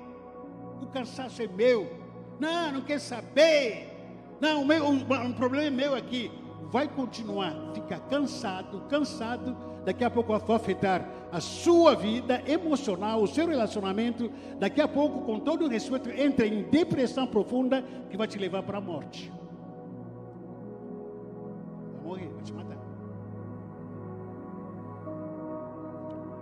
[0.82, 2.00] o cansaço é meu.
[2.40, 3.88] Não, não quer saber.
[4.42, 4.86] Não, o, meu,
[5.36, 6.32] problema é meu aqui.
[6.72, 13.28] Vai continuar, ficar cansado, cansado daqui a pouco vai afetar a sua vida emocional, o
[13.28, 14.32] seu relacionamento.
[14.60, 18.64] Daqui a pouco, com todo o respeito, entra em depressão profunda que vai te levar
[18.64, 19.32] para a morte.
[21.96, 22.78] Vai morrer, vai te matar.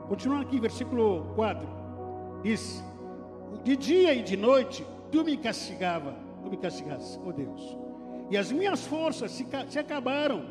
[0.08, 1.68] Continuando aqui, versículo 4.
[2.44, 2.84] Diz:
[3.64, 7.79] De dia e de noite tu me castigava, tu me castigaste, oh Deus.
[8.30, 10.46] E as minhas forças se, se acabaram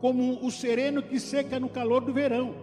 [0.00, 2.54] como o sereno que seca no calor do verão.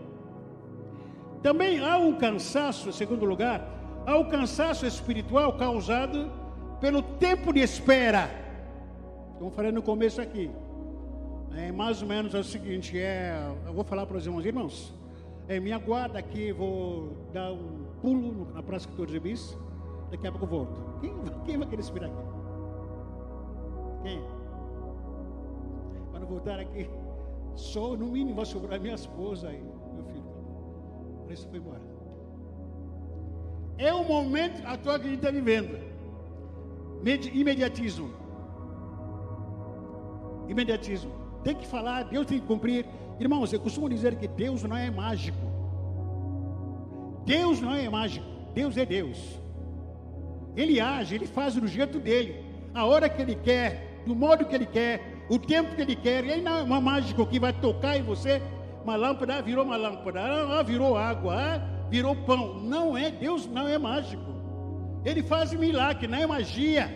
[1.41, 3.67] Também há um cansaço, em segundo lugar,
[4.05, 6.31] há um cansaço espiritual causado
[6.79, 8.29] pelo tempo de espera.
[9.39, 10.51] Como falei no começo aqui.
[11.55, 13.35] É mais ou menos é o seguinte, é,
[13.65, 14.93] eu vou falar para os irmãos, irmãos,
[15.49, 19.57] é minha guarda aqui, vou dar um pulo na Praça 14 Bis,
[20.09, 20.99] daqui a pouco eu volto.
[21.01, 21.13] Quem,
[21.45, 22.23] quem vai querer esperar aqui?
[24.03, 24.40] Quem?
[26.31, 26.89] Voltar aqui,
[27.55, 29.61] só no mínimo vai sobrar minha esposa e
[29.93, 30.23] meu filho.
[31.23, 31.81] Por isso foi embora.
[33.77, 35.77] É o momento atual que a gente está vivendo.
[37.33, 38.13] Imediatismo.
[40.47, 41.11] Imediatismo.
[41.43, 42.85] Tem que falar, Deus tem que cumprir.
[43.19, 45.45] Irmãos, eu costumo dizer que Deus não é mágico.
[47.25, 48.25] Deus não é mágico.
[48.53, 49.37] Deus é Deus.
[50.55, 54.55] Ele age, ele faz do jeito dele, a hora que ele quer, do modo que
[54.55, 56.25] ele quer, o tempo que ele quer.
[56.25, 58.41] E aí não é uma mágica que vai tocar em você.
[58.83, 62.59] Uma lâmpada ah, virou uma lâmpada, ah, virou água, ah, virou pão.
[62.59, 64.29] Não é, Deus não é mágico.
[65.05, 66.91] Ele faz milagre, não é magia.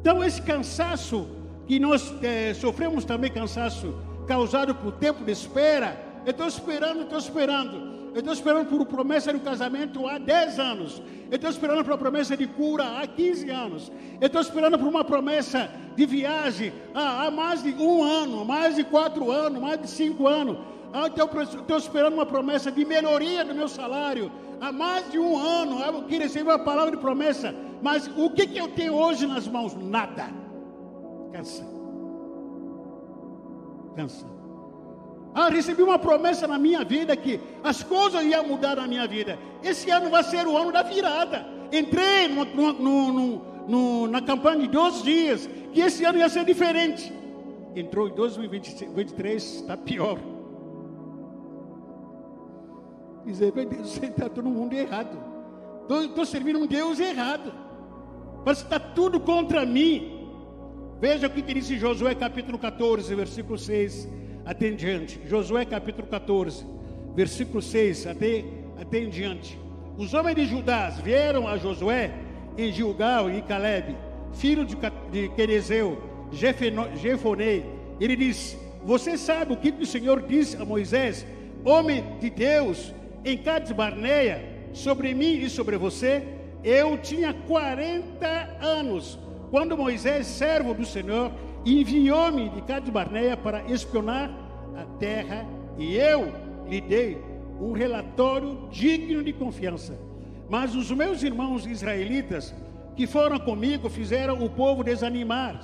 [0.00, 1.28] Então esse cansaço
[1.66, 3.94] que nós é, sofremos também cansaço
[4.26, 6.00] causado por tempo de espera.
[6.24, 7.91] Eu estou esperando, estou esperando.
[8.14, 11.02] Eu estou esperando por promessa de casamento há 10 anos.
[11.30, 13.92] Eu estou esperando por uma promessa de cura há 15 anos.
[14.20, 18.84] Eu estou esperando por uma promessa de viagem há, mais de um ano, mais de
[18.84, 20.58] quatro anos, mais de cinco anos.
[20.92, 24.30] Ah, estou esperando uma promessa de melhoria do meu salário.
[24.60, 27.54] Há mais de um ano eu queria receber uma palavra de promessa.
[27.80, 29.74] Mas o que, que eu tenho hoje nas mãos?
[29.74, 30.26] Nada.
[31.32, 31.66] Cansa.
[33.96, 34.41] Cansa.
[35.34, 39.38] Ah, recebi uma promessa na minha vida que as coisas iam mudar na minha vida.
[39.62, 41.46] Esse ano vai ser o ano da virada.
[41.72, 47.10] Entrei no, no, no, na campanha de 12 dias, que esse ano ia ser diferente.
[47.74, 50.18] Entrou em 2023, está pior.
[53.24, 55.16] Dizer, meu Deus, está todo mundo errado.
[55.88, 57.54] Estou servindo um Deus errado.
[58.44, 60.28] Parece que está tudo contra mim.
[61.00, 65.20] Veja o que diz em Josué capítulo 14, versículo 6 até em diante.
[65.26, 66.64] Josué capítulo 14,
[67.14, 68.44] versículo 6 até,
[68.80, 69.58] até em diante.
[69.96, 72.12] Os homens de Judá vieram a Josué
[72.56, 73.96] em Gilgal e Caleb,
[74.32, 74.76] filho de,
[75.10, 76.02] de Querezeu,
[76.32, 77.64] Jefonei.
[78.00, 81.26] Ele disse: Você sabe o que o Senhor disse a Moisés,
[81.64, 82.92] homem de Deus,
[83.24, 86.22] em Cades Barneia, sobre mim e sobre você?
[86.64, 88.26] Eu tinha 40
[88.60, 89.18] anos
[89.50, 91.30] quando Moisés, servo do Senhor,
[91.64, 94.30] enviou-me de Cades Barneia para espionar
[94.76, 95.46] a terra
[95.78, 96.32] e eu
[96.68, 97.18] lhe dei
[97.60, 99.98] um relatório digno de confiança.
[100.48, 102.54] Mas os meus irmãos israelitas
[102.96, 105.60] que foram comigo fizeram o povo desanimar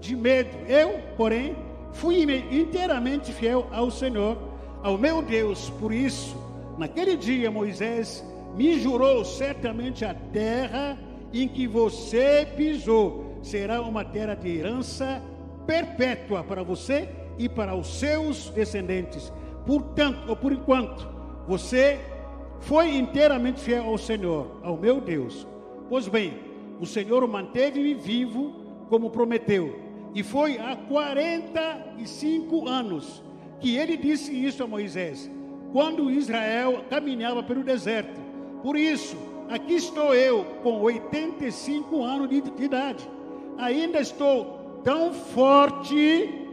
[0.00, 0.50] de medo.
[0.68, 1.56] Eu, porém,
[1.92, 4.36] fui inteiramente fiel ao Senhor,
[4.82, 5.70] ao meu Deus.
[5.70, 6.36] Por isso,
[6.76, 8.24] naquele dia Moisés
[8.56, 10.98] me jurou certamente a terra
[11.32, 15.22] em que você pisou será uma terra de herança
[15.66, 17.08] perpétua para você
[17.38, 19.32] e para os seus descendentes.
[19.66, 21.08] Portanto, ou por enquanto,
[21.46, 22.00] você
[22.60, 25.46] foi inteiramente fiel ao Senhor, ao meu Deus.
[25.88, 26.34] Pois bem,
[26.80, 28.54] o Senhor manteve-me vivo
[28.88, 29.78] como prometeu.
[30.14, 33.22] E foi há 45 anos
[33.60, 35.30] que ele disse isso a Moisés,
[35.72, 38.20] quando Israel caminhava pelo deserto.
[38.62, 39.16] Por isso,
[39.48, 43.08] aqui estou eu, com 85 anos de, de idade.
[43.58, 46.43] Ainda estou tão forte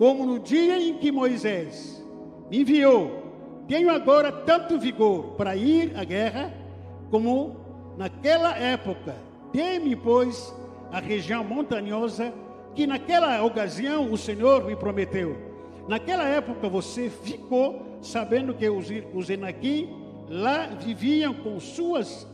[0.00, 2.02] como no dia em que Moisés
[2.50, 3.22] me enviou.
[3.68, 6.54] Tenho agora tanto vigor para ir à guerra
[7.10, 7.54] como
[7.98, 9.14] naquela época.
[9.52, 10.54] Dê-me, pois,
[10.90, 12.32] a região montanhosa
[12.74, 15.36] que naquela ocasião o Senhor me prometeu.
[15.86, 19.28] Naquela época você ficou sabendo que os, os
[20.30, 22.26] lá viviam com suas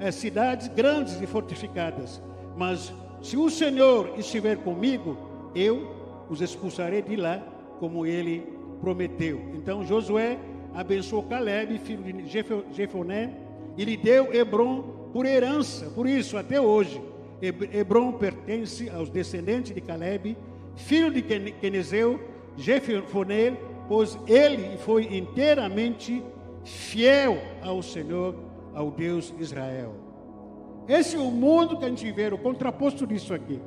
[0.00, 2.20] eh, cidades grandes e fortificadas.
[2.56, 2.92] Mas
[3.22, 5.16] se o Senhor estiver comigo,
[5.54, 5.91] eu
[6.32, 7.42] os expulsarei de lá,
[7.78, 8.46] como ele
[8.80, 9.40] prometeu.
[9.54, 10.38] Então Josué
[10.74, 12.26] abençoou Caleb, filho de
[12.72, 13.34] Jefoné,
[13.76, 15.90] e lhe deu Hebron por herança.
[15.90, 17.00] Por isso, até hoje,
[17.40, 20.36] Hebron pertence aos descendentes de Caleb,
[20.74, 22.18] filho de Quenezeu,
[22.56, 23.56] Jefoné,
[23.86, 26.22] pois ele foi inteiramente
[26.64, 28.34] fiel ao Senhor,
[28.74, 29.94] ao Deus Israel.
[30.88, 33.60] Esse é o mundo que a gente vê, o contraposto disso aqui.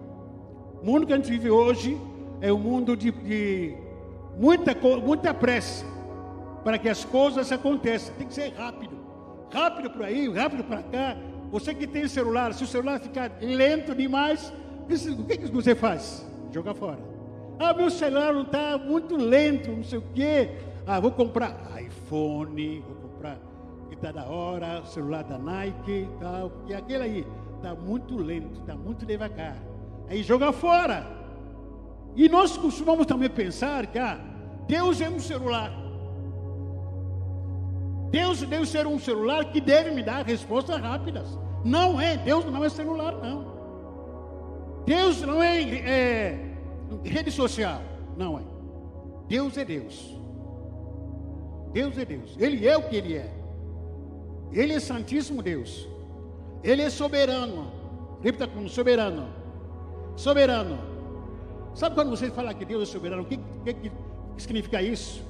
[0.81, 1.97] O mundo que a gente vive hoje
[2.41, 3.75] é um mundo de, de
[4.37, 5.85] muita, muita pressa
[6.63, 8.13] para que as coisas aconteçam.
[8.15, 8.95] Tem que ser rápido.
[9.51, 11.17] Rápido por aí, rápido para cá.
[11.51, 14.51] Você que tem celular, se o celular ficar lento demais,
[15.17, 16.25] o que, que você faz?
[16.51, 16.99] Joga fora.
[17.59, 20.49] Ah, meu celular não está muito lento, não sei o quê.
[20.85, 23.37] Ah, vou comprar iPhone, vou comprar
[23.87, 26.51] que está da hora, celular da Nike tal.
[26.67, 29.55] E aquele aí está muito lento, está muito devagar.
[30.09, 31.24] Aí joga fora.
[32.15, 34.19] E nós costumamos também pensar que ah,
[34.67, 35.71] Deus é um celular.
[38.09, 41.37] Deus deve ser um celular que deve me dar respostas rápidas.
[41.63, 43.53] Não é, Deus não é celular, não.
[44.85, 46.55] Deus não é, é
[47.03, 47.81] rede social,
[48.15, 48.43] não é.
[49.27, 50.15] Deus é Deus.
[51.73, 52.35] Deus é Deus.
[52.39, 53.33] Ele é o que Ele é.
[54.53, 55.89] Ele é Santíssimo Deus.
[56.63, 57.71] Ele é soberano.
[58.21, 59.27] Repita como soberano.
[60.15, 60.94] Soberano.
[61.75, 63.91] Sabe quando você fala que Deus é soberano, o que, que, que
[64.37, 65.21] significa isso?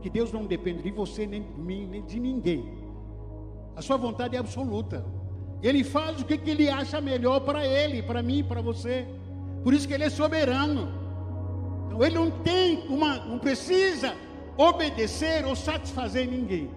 [0.00, 2.72] Que Deus não depende de você, nem de mim, nem de ninguém.
[3.74, 5.04] A sua vontade é absoluta.
[5.60, 9.06] Ele faz o que, que ele acha melhor para ele, para mim, para você.
[9.64, 10.88] Por isso que ele é soberano.
[11.86, 14.14] Então, ele não tem uma, não precisa
[14.56, 16.70] obedecer ou satisfazer ninguém.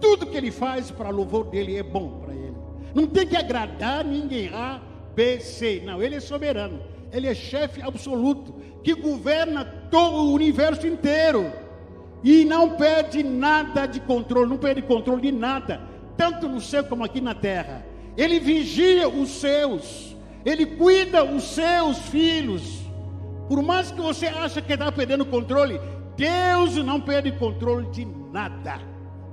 [0.00, 2.56] Tudo que ele faz para louvor dele é bom para ele.
[2.94, 4.50] Não tem que agradar ninguém.
[4.54, 4.80] A,
[5.16, 5.82] B, C.
[5.84, 6.91] Não, ele é soberano.
[7.12, 11.52] Ele é chefe absoluto, que governa todo o universo inteiro.
[12.24, 15.82] E não perde nada de controle, não perde controle de nada,
[16.16, 17.84] tanto no céu como aqui na terra.
[18.16, 22.80] Ele vigia os seus, ele cuida os seus filhos.
[23.48, 25.78] Por mais que você ache que está perdendo controle,
[26.16, 28.80] Deus não perde controle de nada,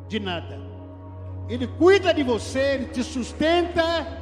[0.08, 0.60] de nada.
[1.48, 4.20] Ele cuida de você, ele te sustenta.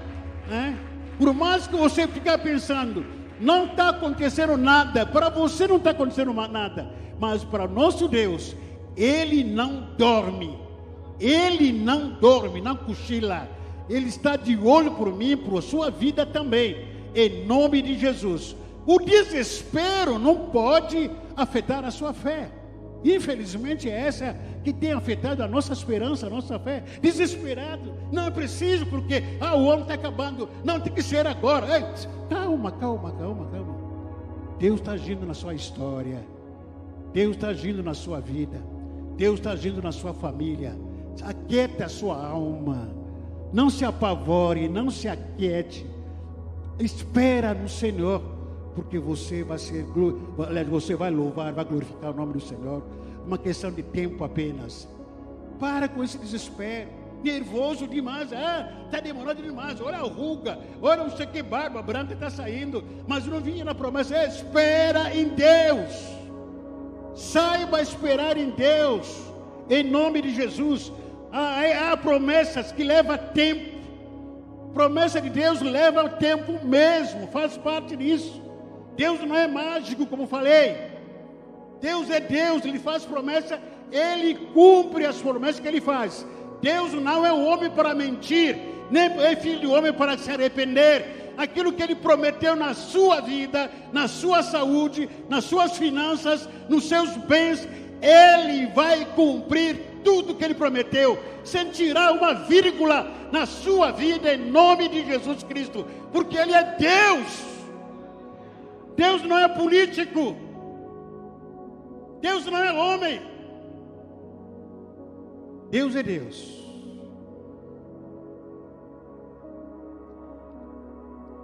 [0.47, 0.78] Né?
[1.18, 6.34] Por mais que você ficar pensando, não está acontecendo nada, para você não está acontecendo
[6.34, 8.56] nada, mas para nosso Deus,
[8.96, 10.58] Ele não dorme,
[11.20, 13.48] Ele não dorme, não cochila,
[13.90, 18.56] Ele está de olho por mim, por sua vida também, em nome de Jesus.
[18.86, 22.50] O desespero não pode afetar a sua fé.
[23.04, 26.84] Infelizmente é essa que tem afetado a nossa esperança, a nossa fé.
[27.02, 31.78] Desesperado, não é preciso porque ah, o ano está acabando, não tem que ser agora.
[31.78, 31.86] Ei,
[32.30, 33.88] calma, calma, calma, calma.
[34.60, 36.26] Deus está agindo na sua história,
[37.14, 38.62] Deus está agindo na sua vida,
[39.16, 40.76] Deus está agindo na sua família.
[41.24, 42.89] Aquieta a sua alma,
[43.54, 45.86] não se apavore, não se aquiete.
[46.80, 48.37] Espera no Senhor
[48.78, 49.84] porque você vai ser,
[50.69, 52.84] você vai louvar, vai glorificar o nome do Senhor.
[53.25, 54.88] Uma questão de tempo apenas.
[55.59, 56.88] Para com esse desespero.
[57.23, 59.82] Nervoso demais, ah, está demorando demais.
[59.82, 63.73] Olha a ruga, olha não sei que barba branca está saindo, mas não vinha na
[63.73, 64.15] promessa.
[64.15, 65.91] É, espera em Deus,
[67.15, 69.34] saiba esperar em Deus,
[69.67, 70.93] em nome de Jesus.
[71.32, 73.80] Há promessas que levam tempo,
[74.75, 78.45] promessa de Deus leva tempo mesmo, faz parte disso.
[78.98, 80.76] Deus não é mágico, como falei.
[81.80, 86.26] Deus é Deus, Ele faz promessa, Ele cumpre as promessas que Ele faz.
[86.62, 88.58] Deus não é homem para mentir,
[88.91, 91.34] nem é filho de homem para se arrepender.
[91.38, 97.16] Aquilo que Ele prometeu na sua vida, na sua saúde, nas suas finanças, nos seus
[97.18, 97.70] bens,
[98.02, 104.38] Ele vai cumprir tudo que ele prometeu, sem tirar uma vírgula na sua vida, em
[104.38, 107.57] nome de Jesus Cristo, porque ele é Deus.
[108.98, 110.36] Deus não é político.
[112.20, 113.22] Deus não é homem.
[115.70, 116.58] Deus é Deus.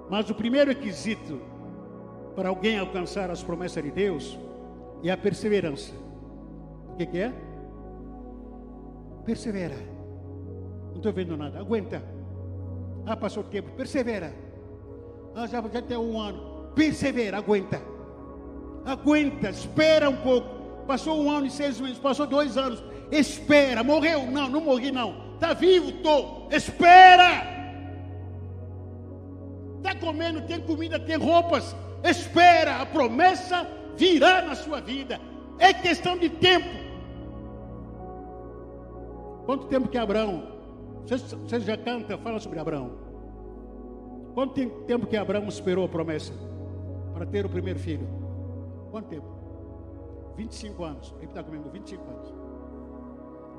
[0.10, 1.40] Mas o primeiro requisito
[2.36, 4.38] para alguém alcançar as promessas de Deus
[5.04, 5.94] é a perseverança.
[6.92, 7.34] O que, que é?
[9.26, 9.78] Persevera.
[10.90, 11.60] Não estou vendo nada.
[11.60, 12.04] Aguenta.
[13.06, 13.70] Ah, passou o tempo.
[13.72, 14.34] Persevera.
[15.36, 16.53] Ah, já, já tem um ano.
[16.76, 17.82] Persevera, aguenta.
[18.86, 20.48] Aguenta, espera um pouco.
[20.88, 22.84] Passou um ano e seis meses, passou dois anos.
[23.12, 24.26] Espera, morreu?
[24.26, 25.34] Não, não morri não.
[25.36, 25.90] Está vivo?
[25.90, 26.48] Estou.
[26.52, 27.54] Espera.
[29.78, 31.76] Está comendo, tem comida, tem roupas.
[32.04, 35.20] Espera, a promessa virá na sua vida.
[35.60, 36.84] É questão de tempo.
[39.46, 40.52] Quanto tempo que Abraão?
[41.06, 42.92] Você já canta, fala sobre Abraão.
[44.34, 46.34] Quanto tempo que Abraão esperou a promessa
[47.14, 48.08] para ter o primeiro filho?
[48.92, 49.28] Quanto tempo?
[50.36, 51.16] 25 anos.
[51.22, 52.34] Está comigo, 25 anos.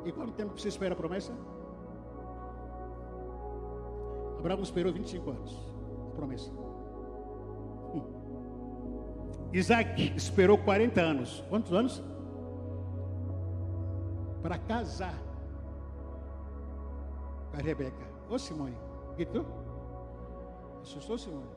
[0.05, 1.32] E quanto tempo você espera a promessa?
[4.38, 5.59] Abraão esperou 25 anos.
[6.12, 6.50] A promessa.
[7.94, 8.02] Hum.
[9.52, 11.42] Isaac esperou 40 anos.
[11.48, 12.02] Quantos anos?
[14.42, 15.18] Para casar
[17.50, 18.05] com a Rebeca.
[18.28, 18.76] Ô Simone,
[19.16, 19.46] gritou?
[20.82, 21.53] Assustou Simone?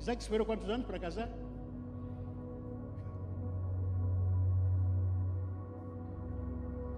[0.00, 1.28] Isaac esperou quantos anos para casar?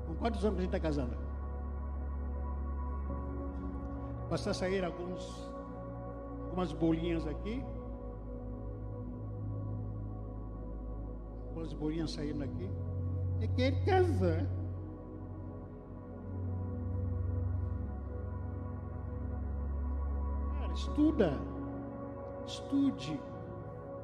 [0.06, 1.16] Com quantos anos a gente está casando?
[4.30, 5.50] Passar a sair alguns,
[6.44, 7.62] algumas bolinhas aqui.
[11.48, 12.70] Algumas bolinhas saindo aqui.
[13.40, 14.46] É quer casar.
[20.74, 21.38] estuda,
[22.46, 23.20] estude,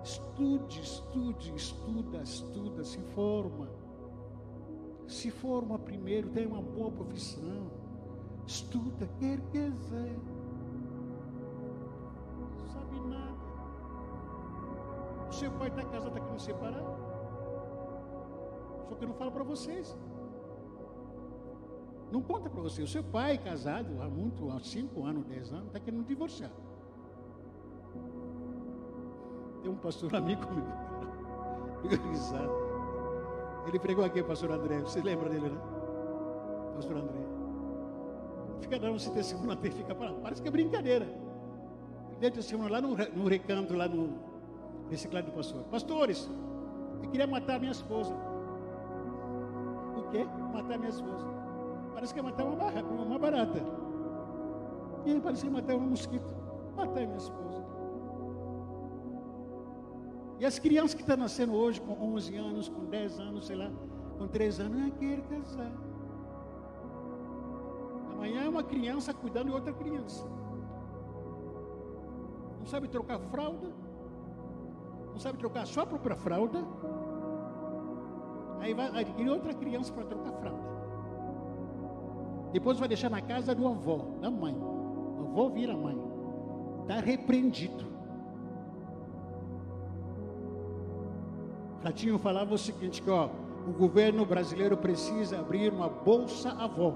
[0.03, 3.69] estude, estude, estuda, estuda, se forma.
[5.07, 7.71] Se forma primeiro, tem uma boa profissão.
[8.47, 10.19] Estuda, quer quiser.
[12.39, 13.39] Não sabe nada.
[15.29, 16.97] O seu pai está casado aqui no separado.
[18.89, 19.97] Só que eu não falo para vocês.
[22.11, 22.83] Não conta para você.
[22.83, 26.51] O seu pai, casado há muito, há 5 anos, 10 anos, está querendo divorciar.
[29.69, 30.47] Tem um pastor amigo
[32.11, 32.53] risado.
[33.67, 34.81] Ele pregou aqui, pastor André.
[34.81, 35.59] Você lembra dele, né?
[36.75, 37.21] Pastor André.
[38.63, 41.05] Fica dando esse testemunho até fica parece que é brincadeira.
[41.05, 44.15] Ele deu testemunho lá no, no recanto, lá no
[44.89, 45.63] reciclado do pastor.
[45.65, 46.31] Pastores,
[47.03, 48.15] eu queria matar minha esposa.
[49.99, 50.27] O quê?
[50.51, 51.27] Matar minha esposa.
[51.93, 53.63] Parece que é matar uma, barra, uma barata.
[55.05, 56.35] E parece é matar um mosquito.
[56.75, 57.78] Matar minha esposa.
[60.39, 63.71] E as crianças que estão nascendo hoje com 11 anos, com 10 anos, sei lá,
[64.19, 65.73] com 3 anos, não quer casar.
[68.13, 70.25] Amanhã é uma criança cuidando de outra criança.
[72.61, 73.69] Não sabe trocar fralda.
[75.11, 76.65] Não sabe trocar sua própria fralda.
[78.61, 80.69] Aí vai adquirir outra criança para trocar fralda.
[82.53, 84.55] Depois vai deixar na casa do avô, da mãe.
[84.55, 85.99] O avô vira mãe.
[86.83, 87.88] Está repreendido.
[91.83, 93.29] Ratinho falava o seguinte, que ó,
[93.67, 96.95] o governo brasileiro precisa abrir uma bolsa avó.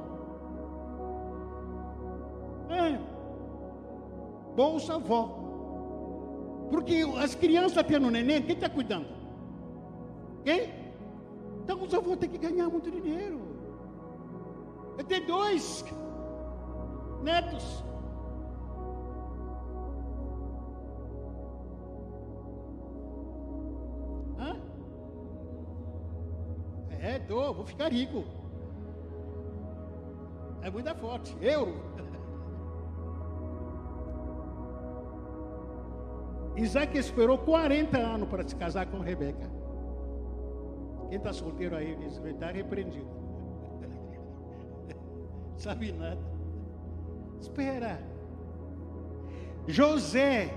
[2.69, 2.99] É.
[4.57, 5.39] Bolsa avó.
[6.71, 9.07] Porque as crianças tendo neném, quem está cuidando?
[10.45, 10.73] Quem?
[11.63, 13.41] Então os avós têm que ganhar muito dinheiro.
[14.99, 15.85] Eu tenho dois
[17.23, 17.85] netos.
[27.35, 28.25] Vou ficar rico.
[30.63, 31.37] É muita forte.
[31.41, 31.75] Euro.
[36.57, 39.51] Isaac esperou 40 anos para se casar com Rebeca.
[41.09, 43.09] Quem está solteiro aí está repreendido.
[45.57, 46.21] Sabe nada.
[47.41, 47.99] Espera.
[49.67, 50.55] José,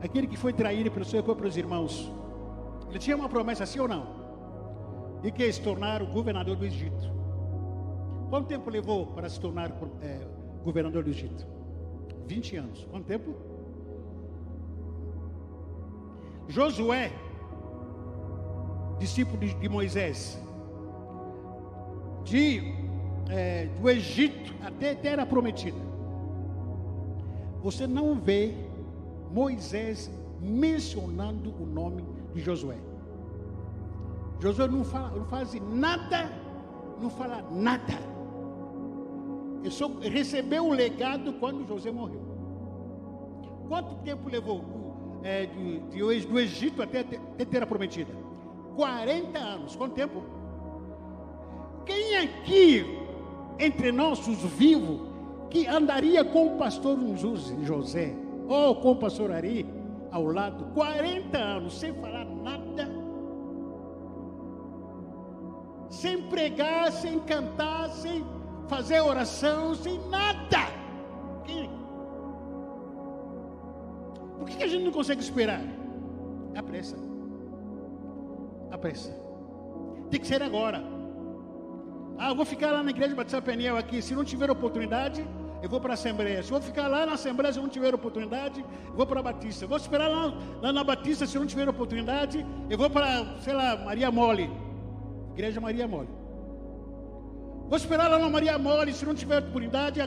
[0.00, 2.12] aquele que foi traído pelo seu próprio irmãos,
[2.88, 4.17] ele tinha uma promessa, sim ou não?
[5.22, 7.12] E quer se tornar o governador do Egito.
[8.30, 9.70] Quanto tempo levou para se tornar
[10.02, 10.20] é,
[10.64, 11.46] governador do Egito?
[12.26, 12.86] 20 anos.
[12.90, 13.34] Quanto tempo?
[16.48, 17.12] Josué
[18.98, 20.38] discípulo de, de Moisés,
[22.24, 22.74] de,
[23.30, 25.78] é, do Egito até a terra prometida,
[27.62, 28.54] você não vê
[29.32, 30.10] Moisés
[30.40, 32.04] mencionando o nome
[32.34, 32.76] de Josué.
[34.40, 36.30] Josué não, fala, não faz nada,
[37.00, 37.94] não fala nada.
[39.62, 42.22] Ele só recebeu o legado quando José morreu.
[43.68, 48.12] Quanto tempo levou é, de, de, do Egito até a terra prometida?
[48.76, 49.74] 40 anos.
[49.74, 50.22] Quanto tempo?
[51.84, 52.84] Quem aqui,
[53.58, 55.00] entre nós, os vivos,
[55.50, 56.96] que andaria com o pastor
[57.62, 58.14] José,
[58.46, 59.66] ou com o pastor Ari,
[60.10, 62.57] ao lado, 40 anos, sem falar nada,
[66.00, 68.24] sem pregar, sem cantar, sem
[68.68, 70.62] fazer oração, sem nada.
[74.38, 75.60] Por que a gente não consegue esperar?
[76.54, 76.96] A pressa.
[78.70, 79.12] A pressa.
[80.10, 80.82] Tem que ser agora.
[82.16, 84.00] Ah, eu vou ficar lá na igreja Batista Peniel aqui.
[84.00, 85.26] Se não tiver oportunidade,
[85.60, 86.42] eu vou para a Assembleia.
[86.44, 89.22] Se eu ficar lá na Assembleia, se eu não tiver oportunidade, eu vou para a
[89.22, 89.64] Batista.
[89.64, 90.32] Eu vou esperar lá,
[90.62, 94.67] lá na Batista, se eu não tiver oportunidade, eu vou para, sei lá, Maria Mole.
[95.38, 96.08] Igreja Maria Mole.
[97.68, 100.00] Vou esperar lá na Maria Mole, se não tiver oportunidade,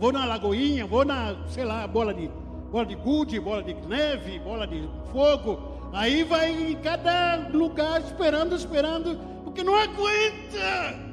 [0.00, 2.28] vou na Lagoinha, vou na, sei lá, bola de,
[2.72, 5.56] bola de gude, bola de neve, bola de fogo.
[5.92, 11.12] Aí vai em cada lugar esperando, esperando, porque não aguenta.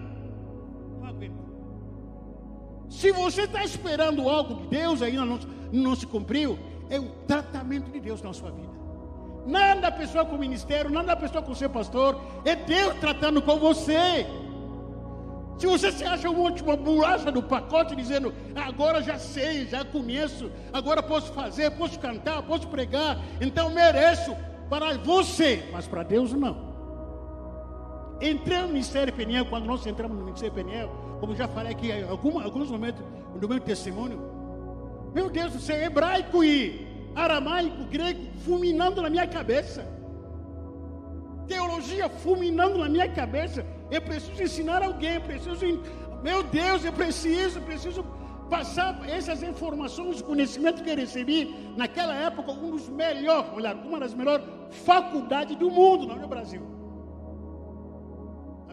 [2.89, 5.39] Se você está esperando algo de Deus ainda não,
[5.71, 6.57] não se cumpriu,
[6.89, 8.78] é o tratamento de Deus na sua vida.
[9.49, 12.93] Nada a pessoa com o ministério, nada a pessoa com o seu pastor, é Deus
[12.99, 14.27] tratando com você.
[15.57, 20.51] Se você se acha uma última bolacha do pacote, dizendo, agora já sei, já conheço,
[20.71, 24.37] agora posso fazer, posso cantar, posso pregar, então mereço
[24.69, 26.69] para você, mas para Deus não.
[28.21, 32.03] Entrei no Ministério Peniel, quando nós entramos no Ministério Peniel, como já falei aqui em
[32.03, 33.03] alguns momentos
[33.41, 34.21] no meu testemunho,
[35.11, 39.85] meu Deus do céu, hebraico e aramaico, grego, fulminando na minha cabeça.
[41.47, 43.65] Teologia fulminando na minha cabeça.
[43.89, 45.65] Eu preciso ensinar alguém, preciso,
[46.23, 48.03] meu Deus, eu preciso, preciso
[48.49, 53.99] passar essas informações, o conhecimento que eu recebi naquela época, um dos melhores, olha, uma
[53.99, 56.79] das melhores faculdades do mundo, não é Brasil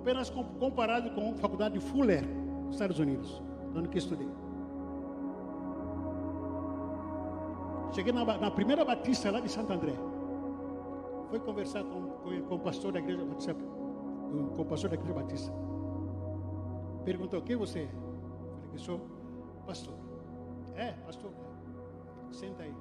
[0.06, 2.24] apenas comparado com a faculdade de Fuller,
[2.64, 3.42] nos Estados Unidos,
[3.74, 4.28] ano que estudei.
[7.92, 9.94] Cheguei na, na, primeira batista lá de Santo André.
[11.30, 15.14] Fui conversar com, com, com, o pastor da igreja batista, com o pastor da igreja
[15.14, 15.52] batista.
[17.04, 17.86] Perguntou, quem você é?
[17.86, 19.00] Falei que sou
[19.66, 19.94] pastor.
[20.74, 21.30] É, pastor.
[22.30, 22.74] Senta aí.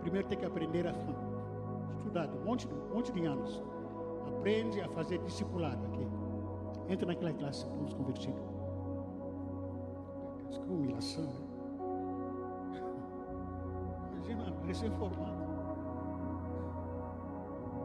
[0.00, 0.94] Primeiro tem que aprender a
[1.96, 3.62] estudado um monte, um monte de anos.
[4.28, 6.06] Aprende a fazer discipulado aqui.
[6.88, 8.53] Entra naquela classe, vamos convertidos.
[10.64, 11.40] Que humilhação, né?
[14.16, 15.44] Imagina, recém-formado.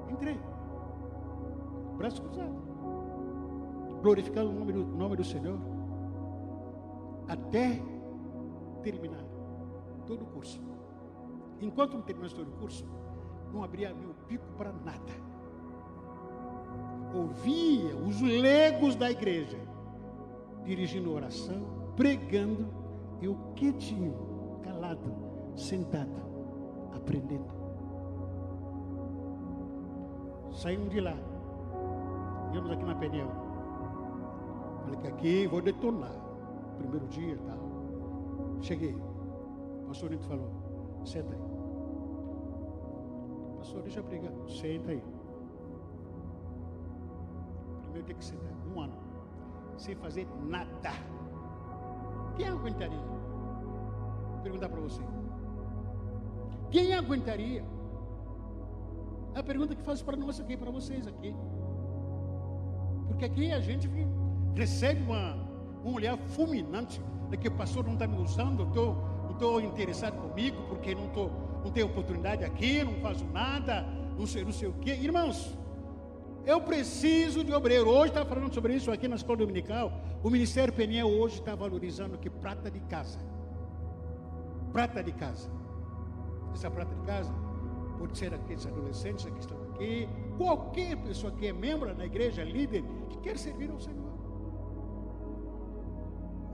[0.10, 0.40] Entrei.
[1.98, 2.56] Braço cruzado.
[4.02, 5.60] Glorificando o nome do, nome do Senhor.
[7.28, 7.82] Até
[8.82, 9.24] terminar
[10.08, 10.62] todo o curso.
[11.62, 12.86] Enquanto não terminar todo o curso,
[13.54, 15.30] não abria meu bico para nada.
[17.14, 19.60] Ouvia os legos da igreja
[20.64, 22.68] dirigindo oração, pregando,
[23.22, 25.14] eu quietinho, calado,
[25.56, 26.22] sentado,
[26.96, 27.60] aprendendo.
[30.52, 31.16] Saímos de lá,
[32.52, 33.30] viemos aqui na Peniel.
[34.84, 36.12] Falei que aqui vou detonar.
[36.78, 37.58] Primeiro dia e tal.
[38.62, 38.96] Cheguei.
[38.96, 40.50] O pastor Nito falou:
[41.06, 41.42] senta aí.
[43.58, 44.32] Pastor, deixa eu pregar.
[44.48, 45.04] Senta aí.
[47.82, 48.54] Primeiro tem que sentar.
[48.74, 48.98] Um ano.
[49.78, 50.92] Sem fazer nada.
[52.40, 52.98] Quem aguentaria?
[54.32, 55.02] Vou perguntar para você.
[56.72, 57.66] Quem aguentaria?
[59.36, 61.36] É a pergunta que faço para nós aqui, para vocês aqui.
[63.10, 63.90] Porque aqui a gente
[64.56, 65.36] recebe uma,
[65.84, 68.96] um olhar fulminante de que o pastor não está me usando, eu
[69.32, 71.30] estou interessado comigo, porque não estou
[71.62, 73.86] não tenho oportunidade aqui, não faço nada,
[74.18, 74.92] não sei, não sei o quê.
[74.92, 75.58] Irmãos,
[76.46, 77.90] eu preciso de obreiro.
[77.90, 79.92] Hoje está falando sobre isso aqui na escola dominical.
[80.22, 83.20] O Ministério Peniel hoje está valorizando que prata de casa.
[84.74, 85.50] Prata de casa.
[86.54, 87.34] Essa prata de casa
[87.98, 92.84] pode ser aqueles adolescentes que estão aqui, qualquer pessoa que é membro da igreja, líder,
[93.10, 94.10] que quer servir ao Senhor.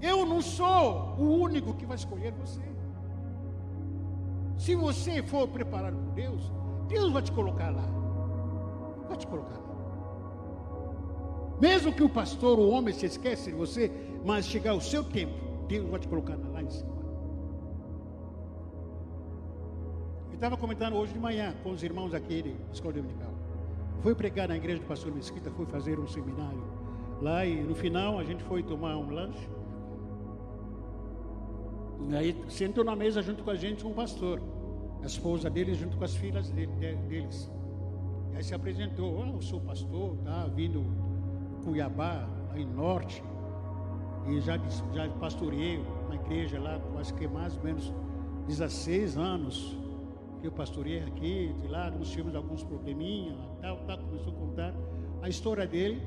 [0.02, 2.62] Eu não sou o único que vai escolher você.
[4.58, 6.52] Se você for preparado por Deus,
[6.88, 7.88] Deus vai te colocar lá.
[9.08, 9.65] Vai te colocar lá.
[11.60, 13.92] Mesmo que o pastor, o homem, se esqueça de você,
[14.26, 15.34] mas chegar o seu tempo,
[15.68, 16.96] Deus vai te colocar lá em cima.
[20.30, 23.34] Eu estava comentando hoje de manhã com os irmãos aqui de escola dominical.
[24.02, 26.62] Foi pregar na igreja do pastor Mesquita, foi fazer um seminário
[27.22, 29.50] lá e no final a gente foi tomar um lanche.
[32.10, 34.42] E aí sentou na mesa junto com a gente um pastor,
[35.02, 37.50] a esposa dele junto com as filhas deles.
[38.34, 40.84] E aí se apresentou, oh, eu sou pastor, tá vindo
[41.66, 43.24] Cuiabá, lá em Norte,
[44.28, 44.58] e já,
[44.94, 47.92] já pastoreei uma igreja lá, acho que mais ou menos
[48.48, 49.76] 16 anos
[50.40, 54.74] que eu pastoreei aqui, de lá nós tivemos alguns probleminhas, tal, tal, começou a contar
[55.24, 56.02] a história dele,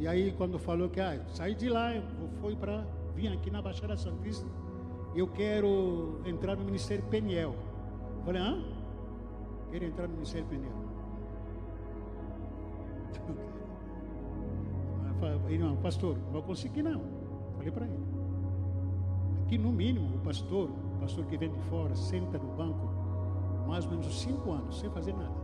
[0.00, 1.90] e aí quando falou que ah, saí de lá,
[2.40, 2.84] foi para
[3.14, 4.46] vir aqui na Baixada Santista,
[5.14, 7.54] eu quero entrar no Ministério Peniel.
[8.24, 8.62] Falei, hã?
[9.70, 10.85] Quero entrar no Ministério Peniel.
[15.58, 17.02] Não, pastor, não vou conseguir não.
[17.56, 18.06] Falei para ele.
[19.44, 22.96] Aqui no mínimo, o pastor, o pastor que vem de fora, senta no banco
[23.66, 25.34] mais ou menos cinco anos sem fazer nada.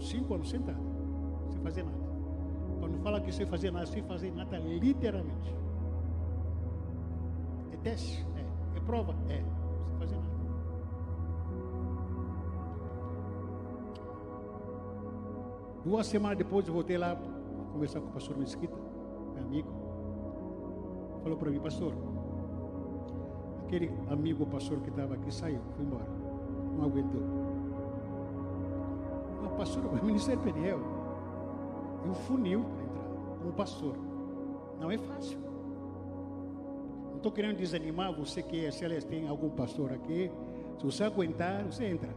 [0.00, 0.80] Cinco anos sentado,
[1.50, 2.06] sem fazer nada.
[2.80, 5.54] Quando fala que sem fazer nada, sem fazer nada, literalmente.
[7.72, 8.26] É teste?
[8.36, 8.78] É.
[8.78, 9.14] É prova?
[9.28, 9.42] É.
[15.86, 17.16] Duas semanas depois eu voltei lá
[17.72, 18.74] conversar com o pastor Mesquita,
[19.34, 19.68] meu amigo.
[21.22, 21.94] Falou para mim, pastor,
[23.64, 26.08] aquele amigo pastor que estava aqui saiu, foi embora.
[26.76, 27.22] Não aguentou.
[29.44, 30.80] O pastor, o Ministério Peniel,
[32.04, 33.96] e o funil para entrar como pastor.
[34.80, 35.38] Não é fácil.
[37.10, 40.32] Não estou querendo desanimar você que se elas tem algum pastor aqui.
[40.80, 42.12] Se você aguentar, você entra.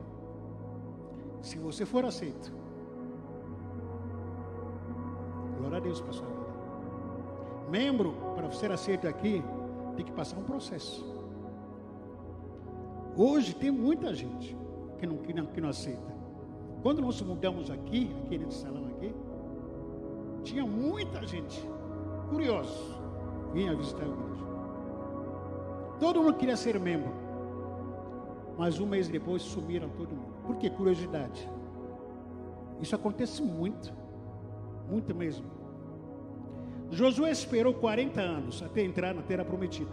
[1.43, 2.59] Se você for aceito,
[5.70, 6.39] Glória a Deus para sua vida.
[7.70, 9.43] Membro, para ser aceito aqui,
[9.95, 11.05] tem que passar um processo.
[13.15, 14.57] Hoje tem muita gente
[14.97, 16.11] que não, que não, que não aceita.
[16.82, 19.13] Quando nós mudamos aqui, aqui nesse salão aqui,
[20.43, 21.63] tinha muita gente
[22.32, 22.97] curiosa
[23.53, 24.45] vinha visitar a igreja.
[25.99, 27.11] Todo mundo queria ser membro.
[28.57, 30.34] Mas um mês depois sumiram todo mundo.
[30.47, 30.70] Por que?
[30.70, 31.47] Curiosidade.
[32.82, 33.93] Isso acontece muito.
[34.89, 35.59] Muito mesmo.
[36.91, 39.91] Josué esperou 40 anos até entrar na terra prometida.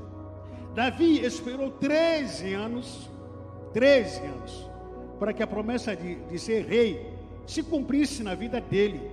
[0.74, 3.10] Davi esperou 13 anos,
[3.72, 4.70] 13 anos,
[5.18, 7.14] para que a promessa de, de ser rei
[7.46, 9.10] se cumprisse na vida dele.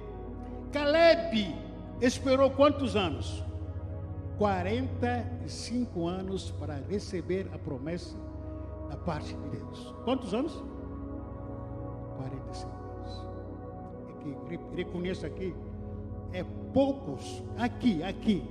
[0.71, 1.55] Caleb
[2.01, 3.43] esperou quantos anos?
[4.38, 8.17] 45 anos para receber a promessa
[8.89, 9.93] da parte de Deus.
[10.03, 10.51] Quantos anos?
[12.17, 13.27] 45 anos.
[14.09, 15.53] É que reconheço aqui
[16.34, 18.43] é poucos aqui, aqui,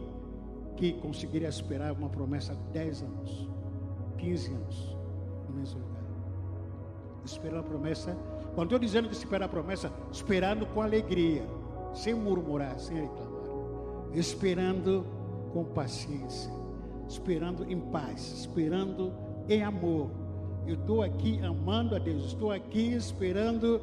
[0.76, 3.48] que conseguiria esperar uma promessa de 10 anos,
[4.18, 4.96] 15 anos,
[5.48, 6.02] no mesmo lugar.
[7.24, 8.16] Esperar a promessa,
[8.54, 11.44] quando estou dizendo que esperar a promessa, esperando com alegria,
[11.92, 15.04] sem murmurar, sem reclamar, esperando
[15.52, 16.50] com paciência,
[17.08, 19.12] esperando em paz, esperando
[19.48, 20.10] em amor.
[20.66, 23.80] Eu estou aqui amando a Deus, estou aqui esperando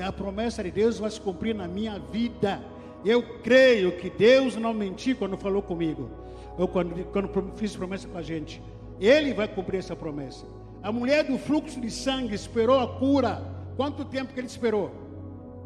[0.00, 2.71] a promessa de Deus vai se cumprir na minha vida.
[3.04, 6.08] Eu creio que Deus não mentiu quando falou comigo,
[6.56, 8.62] ou quando, quando fiz promessa com a gente.
[9.00, 10.46] Ele vai cumprir essa promessa.
[10.82, 13.42] A mulher do fluxo de sangue esperou a cura.
[13.76, 14.92] Quanto tempo que ele esperou?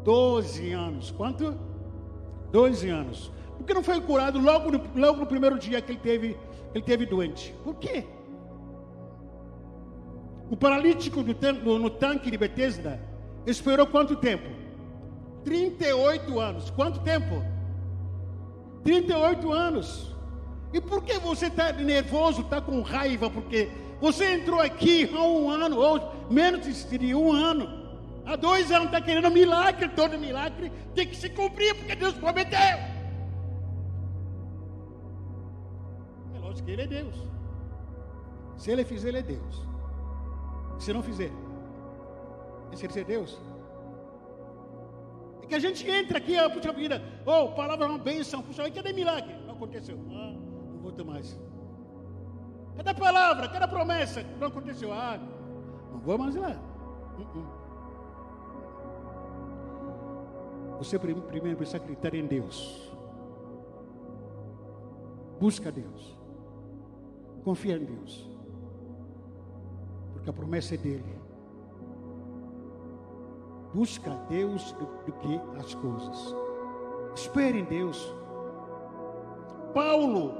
[0.03, 1.11] Doze anos.
[1.11, 1.55] Quanto?
[2.51, 3.31] Doze anos.
[3.57, 6.37] Por que não foi curado logo no, logo no primeiro dia que ele teve,
[6.73, 7.53] ele teve doente?
[7.63, 8.05] Por quê?
[10.49, 12.99] O paralítico no, no tanque de Betesda
[13.45, 14.49] esperou quanto tempo?
[15.47, 16.69] 38 anos.
[16.71, 17.41] Quanto tempo?
[18.83, 20.13] 38 anos.
[20.73, 23.29] E por que você está nervoso, está com raiva?
[23.29, 23.69] Porque
[24.01, 27.87] você entrou aqui há um ano, ou menos de um ano.
[28.25, 32.59] Há dois anos está querendo milagre, todo milagre tem que se cumprir, porque Deus prometeu.
[32.59, 32.93] É
[36.41, 37.15] lógico que Ele é Deus.
[38.57, 39.65] Se Ele fizer, Ele é Deus.
[40.77, 41.31] Se não fizer,
[42.73, 43.39] se Ele ser Deus,
[45.47, 48.75] que a gente entra aqui, ah, puxa vida, oh, palavra é uma bênção, puxa vida,
[48.75, 49.33] cadê milagre?
[49.45, 49.97] Não aconteceu.
[50.11, 50.33] Ah,
[50.73, 51.39] não vou ter mais.
[52.75, 53.47] Cadê a palavra?
[53.47, 54.23] Cadê a promessa?
[54.39, 54.93] Não aconteceu.
[54.93, 55.19] Ah,
[55.91, 56.55] não vou mais lá.
[57.17, 57.67] Uh -uh.
[60.77, 62.91] Você primeiro precisa acreditar em Deus.
[65.39, 66.15] Busca Deus.
[67.43, 68.29] Confia em Deus.
[70.13, 71.26] Porque a promessa é dele.
[73.73, 76.35] Busca Deus do, que as coisas.
[77.15, 78.13] Espere em Deus.
[79.73, 80.33] Paulo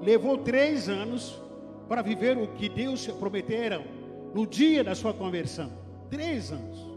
[0.00, 1.40] levou três anos
[1.88, 3.84] para viver o que Deus prometeram
[4.34, 5.70] no dia da sua conversão.
[6.10, 6.90] Três anos.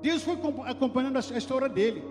[0.00, 2.02] Deus foi acompanhando a história dele.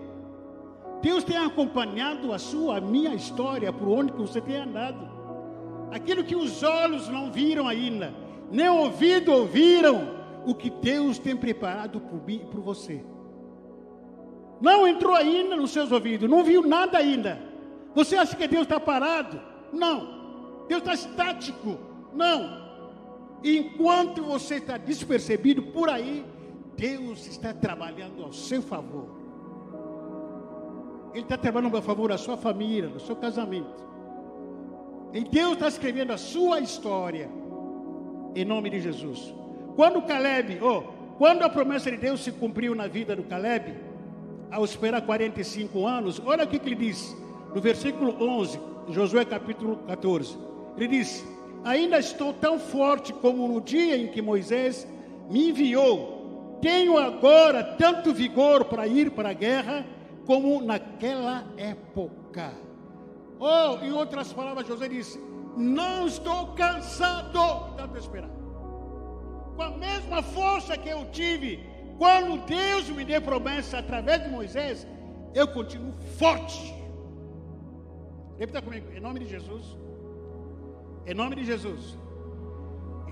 [1.02, 5.08] Deus tem acompanhado a sua, a minha história, por onde você tem andado.
[5.90, 8.14] Aquilo que os olhos não viram ainda,
[8.50, 13.04] nem ouvido ouviram, o que Deus tem preparado por mim e por você.
[14.60, 17.40] Não entrou ainda nos seus ouvidos, não viu nada ainda.
[17.94, 19.40] Você acha que Deus está parado?
[19.72, 20.66] Não.
[20.68, 21.78] Deus está estático?
[22.12, 22.70] Não.
[23.42, 26.24] Enquanto você está despercebido por aí,
[26.76, 29.08] Deus está trabalhando ao seu favor.
[31.12, 33.88] Ele está trabalhando a favor da sua família, do seu casamento.
[35.12, 37.28] E Deus está escrevendo a sua história.
[38.34, 39.34] Em nome de Jesus.
[39.80, 40.82] Quando Caleb, oh,
[41.16, 43.74] quando a promessa de Deus se cumpriu na vida do Caleb,
[44.50, 47.16] ao esperar 45 anos, olha o que ele diz
[47.54, 48.60] no versículo 11,
[48.90, 50.36] Josué capítulo 14.
[50.76, 51.26] Ele diz:
[51.64, 54.86] Ainda estou tão forte como no dia em que Moisés
[55.30, 56.58] me enviou.
[56.60, 59.86] Tenho agora tanto vigor para ir para a guerra
[60.26, 62.52] como naquela época.
[63.38, 65.18] Ou, oh, em outras palavras, José disse:
[65.56, 68.39] Não estou cansado tanto esperar.
[69.56, 71.64] Com a mesma força que eu tive
[71.98, 74.86] quando Deus me deu promessa através de Moisés,
[75.34, 76.74] eu continuo forte.
[78.38, 79.76] Repita comigo, em nome de Jesus.
[81.06, 81.98] Em nome de Jesus.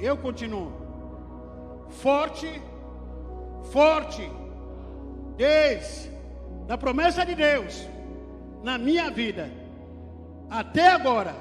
[0.01, 0.73] Eu continuo
[1.91, 2.63] forte,
[3.73, 4.31] forte,
[5.37, 6.11] desde
[6.67, 7.89] da promessa de Deus
[8.63, 9.51] na minha vida
[10.51, 11.35] até agora,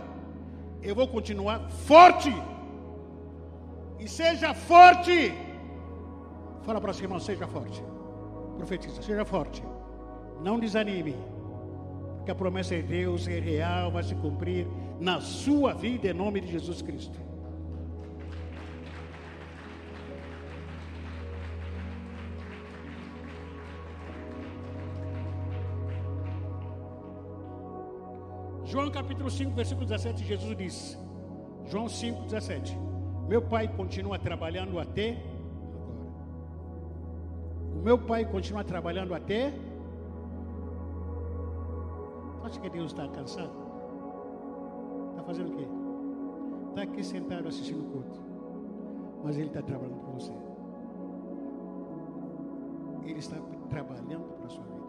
[0.81, 2.33] eu vou continuar forte.
[3.99, 5.33] E seja forte.
[6.63, 7.83] Fala para o seu irmão, seja forte.
[8.57, 9.63] Profetiza, seja forte.
[10.41, 11.15] Não desanime.
[12.17, 14.67] Porque a promessa de Deus é real, vai se cumprir
[14.99, 17.17] na sua vida em nome de Jesus Cristo.
[28.65, 30.99] João capítulo 5, versículo 17, Jesus diz:
[31.67, 32.77] João 5, 17.
[33.27, 35.97] Meu pai continua trabalhando até agora.
[37.75, 39.53] O meu pai continua trabalhando até.
[42.43, 43.51] Acha que Deus está cansado?
[45.09, 45.67] Está fazendo o quê?
[46.69, 48.21] Está aqui sentado assistindo o culto.
[49.23, 50.31] Mas Ele está trabalhando por você.
[53.03, 53.35] Ele está
[53.69, 54.87] trabalhando para a sua vida.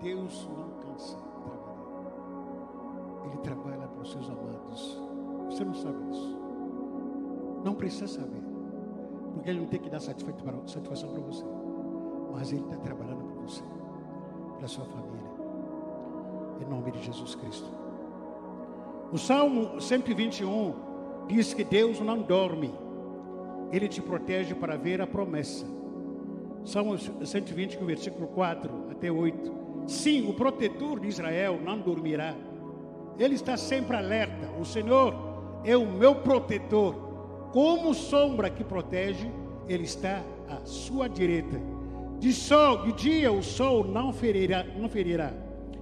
[0.00, 1.76] Deus não cansa de trabalhar.
[3.26, 5.17] Ele trabalha para os seus amados.
[5.50, 6.36] Você não sabe disso.
[7.64, 8.42] Não precisa saber.
[9.34, 11.44] Porque ele não tem que dar satisfação para você.
[12.32, 13.62] Mas ele está trabalhando para você.
[14.58, 15.28] Para sua família.
[16.60, 17.70] Em nome de Jesus Cristo.
[19.12, 20.74] O Salmo 121
[21.28, 22.74] diz que Deus não dorme.
[23.70, 25.66] Ele te protege para ver a promessa.
[26.64, 29.52] Salmo 120, versículo 4 até 8.
[29.86, 32.34] Sim, o protetor de Israel não dormirá.
[33.18, 34.50] Ele está sempre alerta.
[34.60, 35.14] O Senhor
[35.64, 36.94] é o meu protetor.
[37.52, 39.30] Como sombra que protege,
[39.68, 41.60] ele está à sua direita.
[42.18, 45.32] De sol, de dia o sol não ferirá, não ferirá,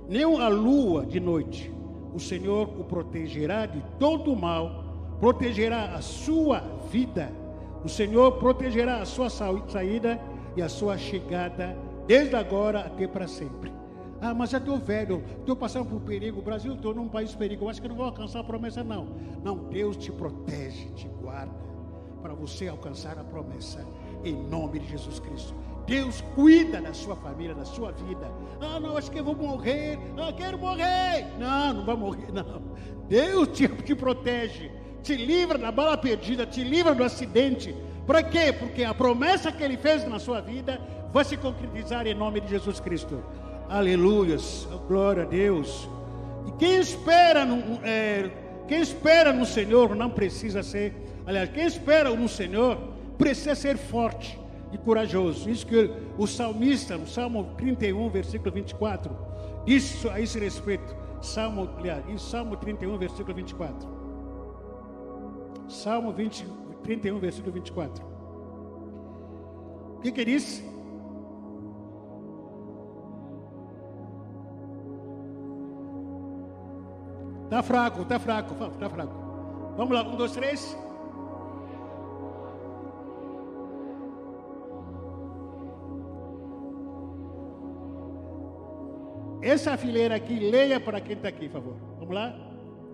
[0.09, 1.73] nem a lua de noite.
[2.15, 6.61] O Senhor o protegerá de todo o mal, protegerá a sua
[6.91, 7.33] vida.
[7.85, 10.21] O Senhor protegerá a sua saída
[10.57, 13.73] e a sua chegada, desde agora até para sempre.
[14.21, 16.41] Ah, mas já estou velho, estou passando por perigo.
[16.41, 17.69] O Brasil estou num país perigo.
[17.69, 19.09] Acho que não vou alcançar a promessa, não.
[19.43, 21.67] Não, Deus te protege, te guarda
[22.23, 23.87] para você alcançar a promessa
[24.25, 25.55] em nome de Jesus Cristo.
[25.87, 28.29] Deus cuida da sua família, da sua vida.
[28.61, 29.99] Ah, não, acho que eu vou morrer.
[30.19, 31.27] Ah, quero morrer.
[31.39, 32.63] Não, não vai morrer, não.
[33.09, 37.75] Deus te, te protege, te livra da bala perdida, te livra do acidente.
[38.05, 38.53] Para quê?
[38.53, 40.81] Porque a promessa que Ele fez na sua vida
[41.13, 43.23] vai se concretizar em nome de Jesus Cristo.
[43.69, 45.89] Aleluias, glória a Deus.
[46.47, 48.31] E quem espera no, é,
[48.69, 50.95] quem espera no Senhor não precisa ser,
[51.27, 52.79] aliás, quem espera no Senhor
[53.19, 54.39] precisa ser forte
[54.73, 55.51] e corajoso.
[55.51, 59.17] Isso que o salmista, no Salmo 31, versículo 24,
[59.65, 60.95] diz a esse respeito.
[61.21, 63.89] Salmo, aliás, em Salmo 31, versículo 24.
[65.69, 66.47] Salmo 20,
[66.85, 68.05] 31, versículo 24.
[69.97, 70.63] O que que diz?
[77.47, 79.15] Está fraco, está fraco, está fraco.
[79.77, 80.77] Vamos lá, um, dois, três.
[89.41, 91.77] Essa fileira aqui, leia para quem está aqui, por favor.
[92.01, 92.35] Vamos lá?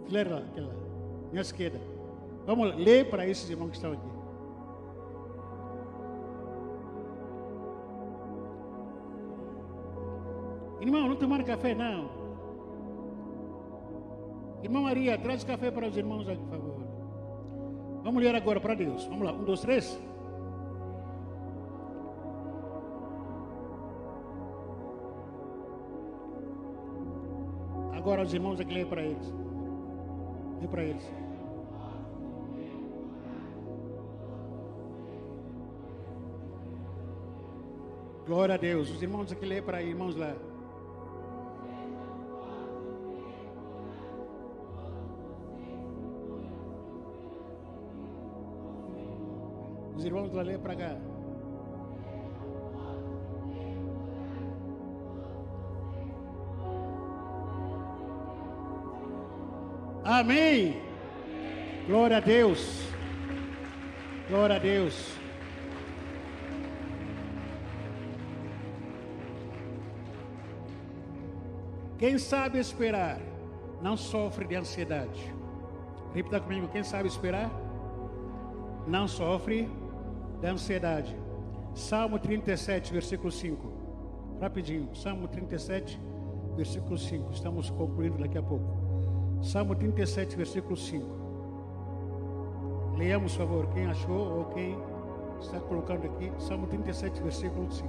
[0.04, 0.74] Fileira lá, aquela lá.
[1.30, 1.80] Minha esquerda.
[2.44, 4.12] Vamos ler para esses irmãos que estão aqui.
[10.82, 12.21] Irmão, não tomar café, não.
[14.62, 16.72] Irmã Maria, traz café para os irmãos aqui, por favor.
[18.04, 19.04] Vamos ler agora para Deus.
[19.06, 20.00] Vamos lá, um, dois, três.
[27.92, 29.34] Agora os irmãos aqui lê para eles.
[30.60, 31.12] Lê para eles.
[38.26, 38.90] Glória a Deus.
[38.90, 40.34] Os irmãos aqui lê para irmãos lá.
[50.02, 50.96] Os irmãos lá lê para cá.
[60.02, 60.82] Amém.
[61.86, 62.82] Glória a Deus.
[64.28, 65.16] Glória a Deus.
[71.96, 73.20] Quem sabe esperar
[73.80, 75.32] não sofre de ansiedade.
[76.12, 77.48] Repita comigo: quem sabe esperar
[78.84, 79.70] não sofre
[80.42, 81.16] de ansiedade.
[81.72, 83.72] Salmo 37, versículo 5.
[84.40, 85.98] Rapidinho, Salmo 37,
[86.56, 87.32] versículo 5.
[87.32, 88.66] Estamos concluindo daqui a pouco.
[89.40, 91.22] Salmo 37, versículo 5.
[92.98, 94.76] Leamos, por favor, quem achou ou quem
[95.40, 96.30] está colocando aqui.
[96.40, 97.88] Salmo 37, versículo 5.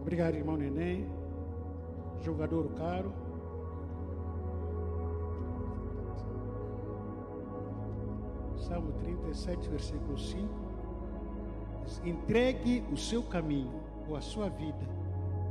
[0.00, 1.17] Obrigado, irmão Neném.
[2.28, 3.10] Jogador caro.
[8.58, 10.46] Salmo 37, versículo 5.
[12.04, 14.86] Entregue o seu caminho, ou a sua vida,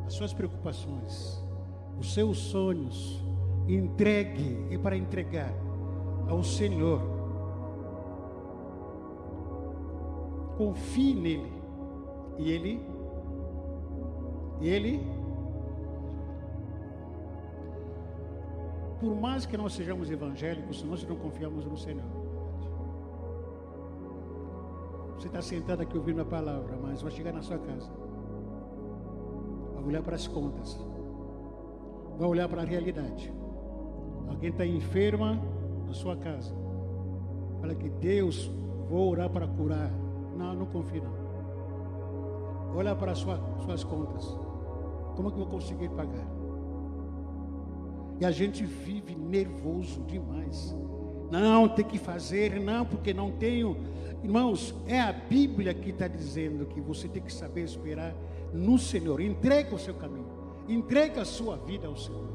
[0.06, 1.44] as suas preocupações,
[2.00, 3.26] os seus sonhos.
[3.68, 5.52] Entregue, e para entregar
[6.30, 7.02] ao Senhor.
[10.60, 11.52] Confie nele.
[12.38, 12.86] E ele,
[14.62, 15.17] e ele,
[19.00, 22.04] por mais que nós sejamos evangélicos, nós não confiamos no Senhor.
[25.16, 27.90] Você está sentado aqui ouvindo a palavra, mas vai chegar na sua casa.
[29.74, 30.80] Vai olhar para as contas.
[32.18, 33.34] Vai olhar para a realidade.
[34.28, 35.42] Alguém está enferma
[35.88, 36.54] na sua casa.
[37.62, 38.52] Fala que Deus,
[38.90, 39.92] vou orar para curar.
[40.36, 41.18] Não, não confio não.
[42.76, 44.26] Olha para sua, suas contas.
[45.16, 46.37] Como é que eu vou conseguir pagar?
[48.20, 50.76] E a gente vive nervoso demais.
[51.30, 53.78] Não, tem que fazer, não, porque não tenho.
[54.24, 58.16] Irmãos, é a Bíblia que está dizendo que você tem que saber esperar
[58.54, 59.22] no Senhor.
[59.22, 60.28] Entrega o seu caminho,
[60.68, 62.28] entrega a sua vida ao Senhor.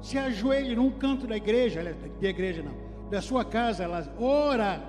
[0.00, 2.74] Se ajoelhe num canto da igreja, da igreja não,
[3.10, 4.82] da sua casa, ela ora,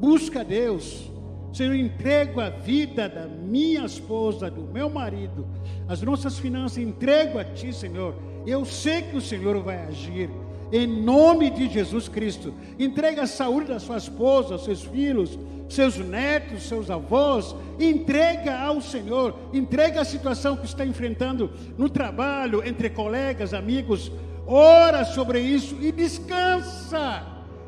[0.00, 1.10] busca Deus.
[1.52, 5.46] Senhor, entrego a vida da minha esposa, do meu marido,
[5.88, 8.14] as nossas finanças, entrego a Ti, Senhor.
[8.48, 10.30] Eu sei que o Senhor vai agir.
[10.72, 12.54] Em nome de Jesus Cristo.
[12.78, 15.38] Entrega a saúde da sua esposa, seus filhos,
[15.68, 17.54] seus netos, seus avós.
[17.78, 19.34] Entrega ao Senhor.
[19.52, 24.10] Entrega a situação que está enfrentando no trabalho, entre colegas, amigos.
[24.46, 27.26] Ora sobre isso e descansa.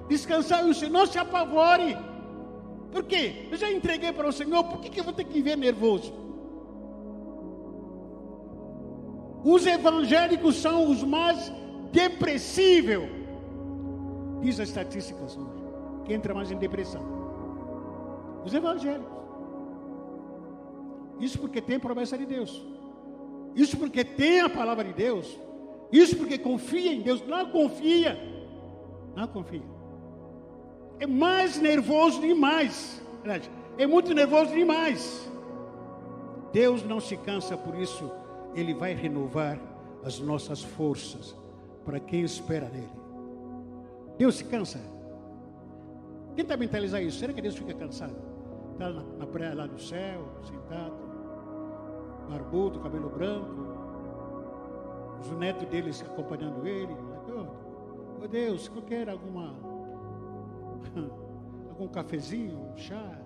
[0.09, 0.93] Descansar o Senhor.
[0.93, 1.95] Não se apavore.
[2.91, 3.49] Por quê?
[3.51, 4.65] Eu já entreguei para o Senhor.
[4.65, 6.30] Por que, que eu vou ter que ver nervoso?
[9.45, 11.53] Os evangélicos são os mais
[11.93, 13.11] depressíveis.
[14.41, 15.61] Diz as estatísticas hoje.
[16.05, 17.03] Que entra mais em depressão.
[18.45, 19.21] Os evangélicos.
[21.19, 22.65] Isso porque tem promessa de Deus.
[23.55, 25.39] Isso porque tem a palavra de Deus.
[25.93, 27.23] Isso porque confia em Deus.
[27.27, 28.19] Não confia.
[29.15, 29.63] Não confia.
[30.99, 33.01] É mais nervoso demais.
[33.79, 35.31] É muito nervoso demais.
[36.53, 38.11] Deus não se cansa por isso
[38.55, 39.59] ele vai renovar
[40.05, 41.37] as nossas forças
[41.85, 42.91] para quem espera nele.
[44.19, 44.79] Deus se cansa.
[46.37, 47.19] Tenta mentalizar isso.
[47.19, 48.17] Será que Deus fica cansado?
[48.73, 50.95] Está na, na praia lá no céu, sentado,
[52.29, 53.71] barbudo, cabelo branco,
[55.21, 56.95] os netos dele acompanhando ele.
[57.29, 59.55] Oh, oh Deus, eu quero alguma
[61.69, 63.19] algum cafezinho, um chá.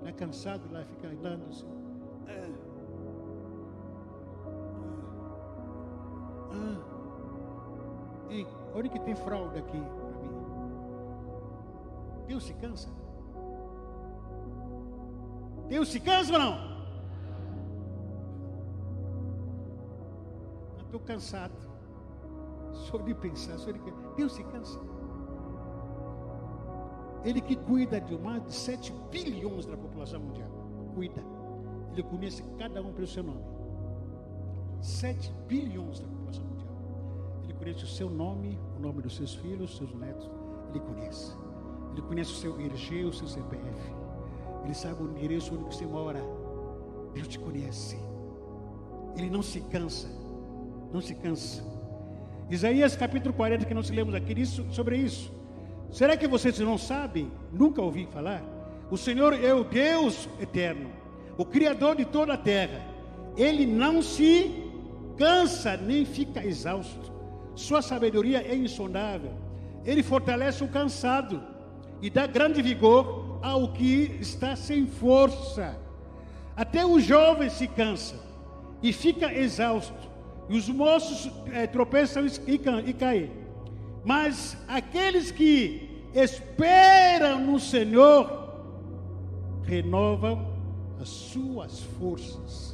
[0.00, 1.83] Não é cansado lá ficar andando assim.
[6.54, 6.78] Ah,
[8.30, 10.30] ei, onde que tem fralda aqui para mim?
[12.26, 12.88] Deus se cansa.
[15.68, 16.74] Deus se cansa ou não?
[20.78, 21.52] Estou cansado.
[22.72, 23.80] Só de pensar, só de
[24.16, 24.78] Deus se cansa.
[27.24, 30.50] Ele que cuida de mais de 7 bilhões da população mundial.
[30.94, 31.22] Cuida.
[31.92, 33.53] Ele conhece cada um pelo seu nome.
[34.84, 37.40] 7 bilhões da população mundial.
[37.44, 40.30] Ele conhece o seu nome, o nome dos seus filhos, seus netos.
[40.70, 41.32] Ele conhece.
[41.92, 43.92] Ele conhece o seu RG, o seu CPF.
[44.62, 46.22] Ele sabe o endereço onde você mora.
[47.14, 47.96] Deus te conhece.
[49.16, 50.08] Ele não se cansa.
[50.92, 51.64] Não se cansa.
[52.50, 55.32] Isaías capítulo 40, que nós lemos aqui isso, sobre isso.
[55.90, 57.32] Será que vocês não sabem?
[57.50, 58.42] Nunca ouvi falar.
[58.90, 60.90] O Senhor é o Deus eterno,
[61.38, 62.82] o Criador de toda a terra.
[63.34, 64.63] Ele não se
[65.16, 67.12] cansa nem fica exausto.
[67.54, 69.32] Sua sabedoria é insondável.
[69.84, 71.42] Ele fortalece o cansado
[72.00, 75.78] e dá grande vigor ao que está sem força.
[76.56, 78.16] Até o jovem se cansa
[78.82, 80.10] e fica exausto,
[80.48, 82.30] e os moços é, tropeçam e,
[82.86, 83.30] e caem.
[84.04, 88.44] Mas aqueles que esperam no Senhor
[89.62, 90.54] renovam
[91.00, 92.73] as suas forças,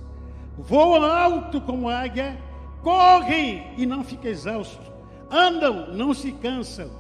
[0.63, 2.39] voam alto como águia,
[2.83, 4.91] correm e não ficam exaustos,
[5.31, 6.91] andam, não se cansam.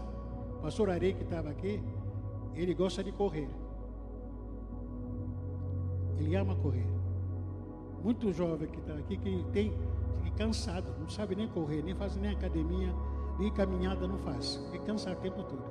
[0.59, 1.83] O pastor Arei que estava aqui,
[2.55, 3.49] ele gosta de correr.
[6.19, 6.87] Ele ama correr.
[8.03, 9.73] Muito jovem que está aqui, que tem
[10.23, 12.95] que cansado, não sabe nem correr, nem faz nem academia,
[13.39, 14.61] nem caminhada não faz.
[14.73, 15.65] É cansado o tempo todo.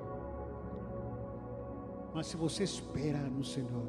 [2.13, 3.87] Mas se você espera no Senhor,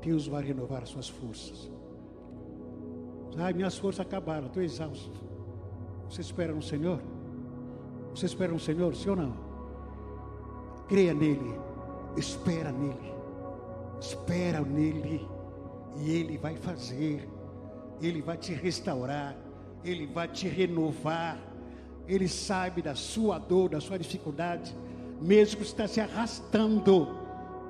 [0.00, 1.70] Deus vai renovar suas forças.
[3.36, 5.12] Ai, minhas forças acabaram, estou exausto.
[6.08, 7.00] Você espera no Senhor?
[8.14, 9.34] Você espera no Senhor, sim ou não?
[10.88, 11.58] Creia nele,
[12.16, 13.14] espera nele,
[13.98, 15.26] espera nele,
[15.96, 17.26] e ele vai fazer,
[18.00, 19.34] ele vai te restaurar,
[19.84, 21.38] ele vai te renovar.
[22.06, 24.76] Ele sabe da sua dor, da sua dificuldade,
[25.20, 27.21] mesmo que está se arrastando.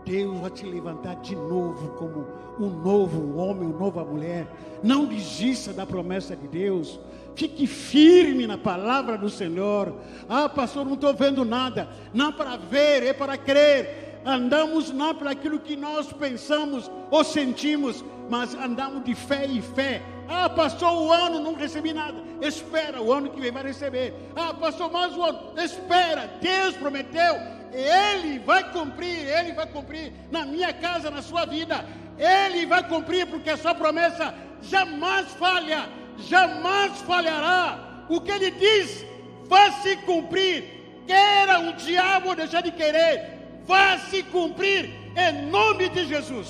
[0.05, 2.26] Deus vai te levantar de novo como
[2.59, 4.46] um novo homem, uma nova mulher.
[4.82, 6.98] Não desista da promessa de Deus.
[7.34, 9.94] Fique firme na palavra do Senhor.
[10.28, 11.88] Ah, pastor, não estou vendo nada.
[12.12, 14.20] Não para ver, é para crer.
[14.24, 20.03] Andamos não para aquilo que nós pensamos ou sentimos, mas andamos de fé em fé.
[20.28, 22.18] Ah, passou o ano, não recebi nada.
[22.40, 24.14] Espera, o ano que vem vai receber.
[24.36, 25.38] Ah, passou mais um ano.
[25.57, 27.61] Espera, Deus prometeu.
[27.73, 31.85] Ele vai cumprir, Ele vai cumprir na minha casa, na sua vida.
[32.18, 38.05] Ele vai cumprir, porque a sua promessa jamais falha, jamais falhará.
[38.09, 39.05] O que Ele diz
[39.47, 40.83] vai se cumprir.
[41.07, 46.49] Queira o diabo deixar de querer, vai se cumprir em nome de Jesus.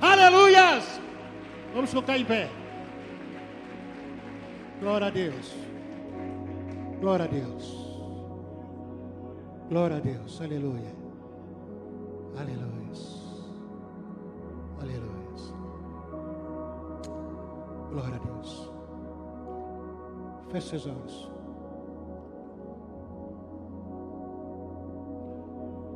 [0.00, 1.00] Aleluias!
[1.72, 2.48] Vamos colocar em pé.
[4.80, 5.54] Glória a Deus.
[7.00, 7.83] Glória a Deus.
[9.68, 10.40] Glória a Deus.
[10.40, 10.94] Aleluia.
[12.38, 12.74] Aleluia.
[14.80, 15.14] Aleluia.
[17.90, 18.70] Glória a Deus.
[20.50, 21.30] Feche seus olhos.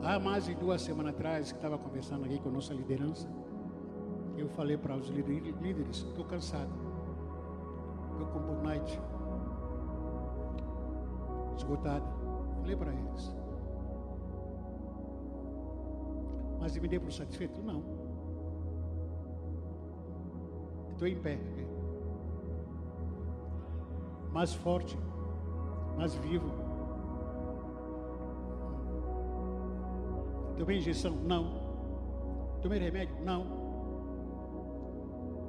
[0.02, 3.28] Há mais de duas semanas atrás, que estava conversando aqui com a nossa liderança,
[4.36, 6.70] eu falei para os líderes, estou cansado
[8.20, 9.00] eu como night
[11.56, 12.06] esgotado.
[12.60, 13.47] Falei para eles.
[16.58, 17.60] Mas me dei por satisfeito?
[17.62, 17.82] Não.
[20.92, 21.38] Estou em pé.
[24.32, 24.98] Mais forte,
[25.96, 26.50] mais vivo.
[30.56, 31.14] Tomei injeção?
[31.14, 32.58] Não.
[32.60, 33.16] Tomei remédio?
[33.24, 33.46] Não.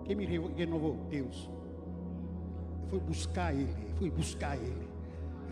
[0.06, 0.96] Quem me renovou?
[1.10, 1.50] Deus
[2.90, 4.88] foi buscar Ele, foi buscar Ele,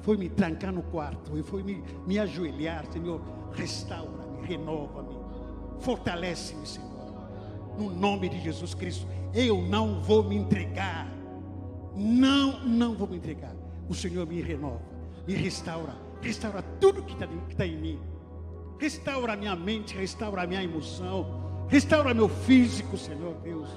[0.02, 3.22] foi me trancar no quarto, e foi me, me ajoelhar, Senhor,
[3.54, 5.16] restaura-me, renova-me,
[5.80, 6.88] fortalece-me, Senhor,
[7.78, 9.08] no nome de Jesus Cristo.
[9.34, 11.08] Eu não vou me entregar,
[11.96, 13.56] não, não vou me entregar.
[13.90, 14.82] O Senhor me renova,
[15.28, 18.00] me restaura, restaura tudo que está tá em mim,
[18.80, 23.70] restaura a minha mente, restaura a minha emoção, restaura meu físico, Senhor Deus.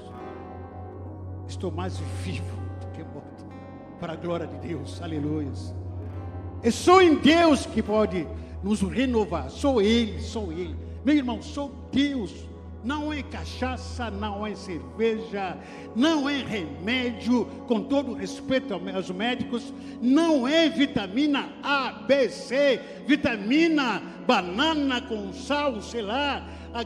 [1.47, 3.45] Estou mais vivo do que morto
[3.99, 5.01] para a glória de Deus.
[5.01, 5.51] Aleluia.
[6.63, 8.27] É só em Deus que pode
[8.63, 9.49] nos renovar.
[9.49, 10.75] Sou Ele, sou Ele.
[11.03, 12.31] Meu irmão, sou Deus.
[12.83, 15.55] Não é cachaça, não é cerveja,
[15.95, 19.71] não é remédio, com todo respeito aos médicos,
[20.01, 26.83] não é vitamina A, B, C, vitamina banana com sal, sei lá, a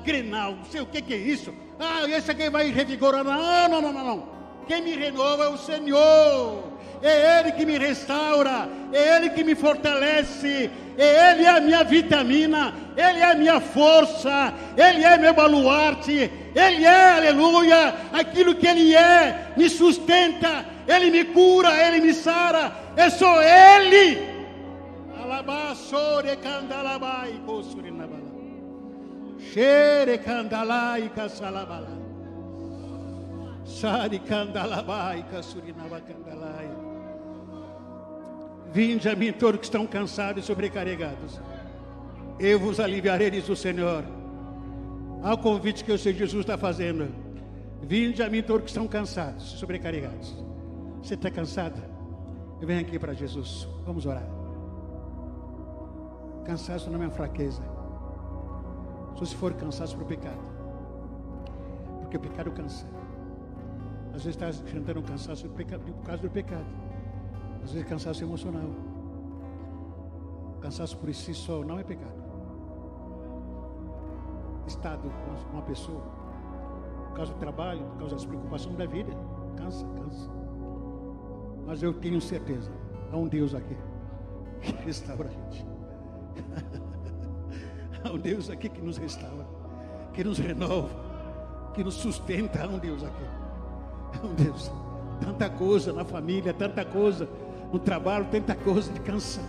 [0.69, 1.53] sei o que, que é isso.
[1.79, 3.23] Ah, esse aqui vai revigorar.
[3.23, 4.34] Não, não, não, não, não.
[4.67, 6.75] Quem me renova é o Senhor.
[7.01, 11.83] É Ele que me restaura, é Ele que me fortalece, é Ele é a minha
[11.83, 18.65] vitamina, Ele é a minha força, Ele é meu baluarte, Ele é, aleluia, aquilo que
[18.65, 24.17] Ele é, me sustenta, Ele me cura, Ele me sara, é só Ele.
[25.21, 28.25] Alabassore candalabai, cosurinabala.
[29.53, 31.94] Shere candalai, casalabala.
[33.75, 36.69] Sari candalabai, casurinaba candalai.
[38.71, 41.41] Vinde a mim todos que estão cansados e sobrecarregados.
[42.39, 44.05] Eu vos aliviarei, diz o Senhor.
[45.21, 47.13] Ao convite que o Senhor Jesus está fazendo.
[47.81, 50.33] Vinde a mim todos que estão cansados e sobrecarregados.
[51.03, 51.83] Você está cansado?
[52.61, 53.67] Vem aqui para Jesus.
[53.85, 54.25] Vamos orar.
[56.45, 57.61] Cansaço não é fraqueza.
[59.15, 60.39] Só se for cansaço para o pecado.
[61.99, 62.94] Porque o pecado cansa.
[64.15, 65.65] Às vezes está enfrentando um cansaço por
[66.05, 66.65] causa do pecado.
[67.61, 68.69] Às vezes cansaço emocional.
[70.61, 72.23] Cansaço por si só não é pecado.
[74.65, 76.01] Estado com uma pessoa,
[77.09, 79.11] por causa do trabalho, por causa das preocupações da vida,
[79.57, 80.31] cansa, cansa.
[81.67, 82.71] Mas eu tenho certeza,
[83.11, 83.77] há um Deus aqui
[84.61, 85.67] que restaura a gente.
[88.03, 89.45] há um Deus aqui que nos restaura,
[90.13, 90.89] que nos renova,
[91.75, 92.63] que nos sustenta.
[92.63, 93.44] Há um Deus aqui.
[94.23, 94.71] Um Deus.
[95.21, 97.27] Tanta coisa na família, tanta coisa
[97.71, 99.41] no trabalho, tanta coisa cansa.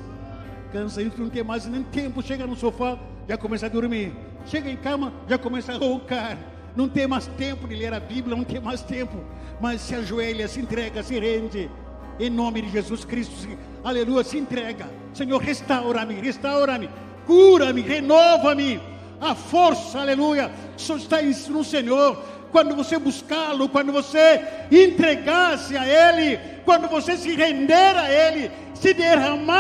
[0.73, 2.23] Cansa, a gente não tem mais nem tempo.
[2.23, 4.13] Chega no sofá, já começa a dormir.
[4.45, 6.39] Chega em cama, já começa a roncar.
[6.75, 9.17] Não tem mais tempo de ler a Bíblia, não tem mais tempo.
[9.61, 11.71] Mas se ajoelha, se entrega, se rende.
[12.19, 14.89] Em nome de Jesus Cristo, se, aleluia, se entrega.
[15.13, 16.89] Senhor, restaura-me, restaura-me,
[17.27, 18.81] cura-me, renova-me.
[19.21, 22.23] A força, aleluia, só está no Senhor
[22.57, 24.43] quando você buscá-lo, quando você
[24.73, 29.57] entregar-se a Ele, quando você se render a Ele, se derramar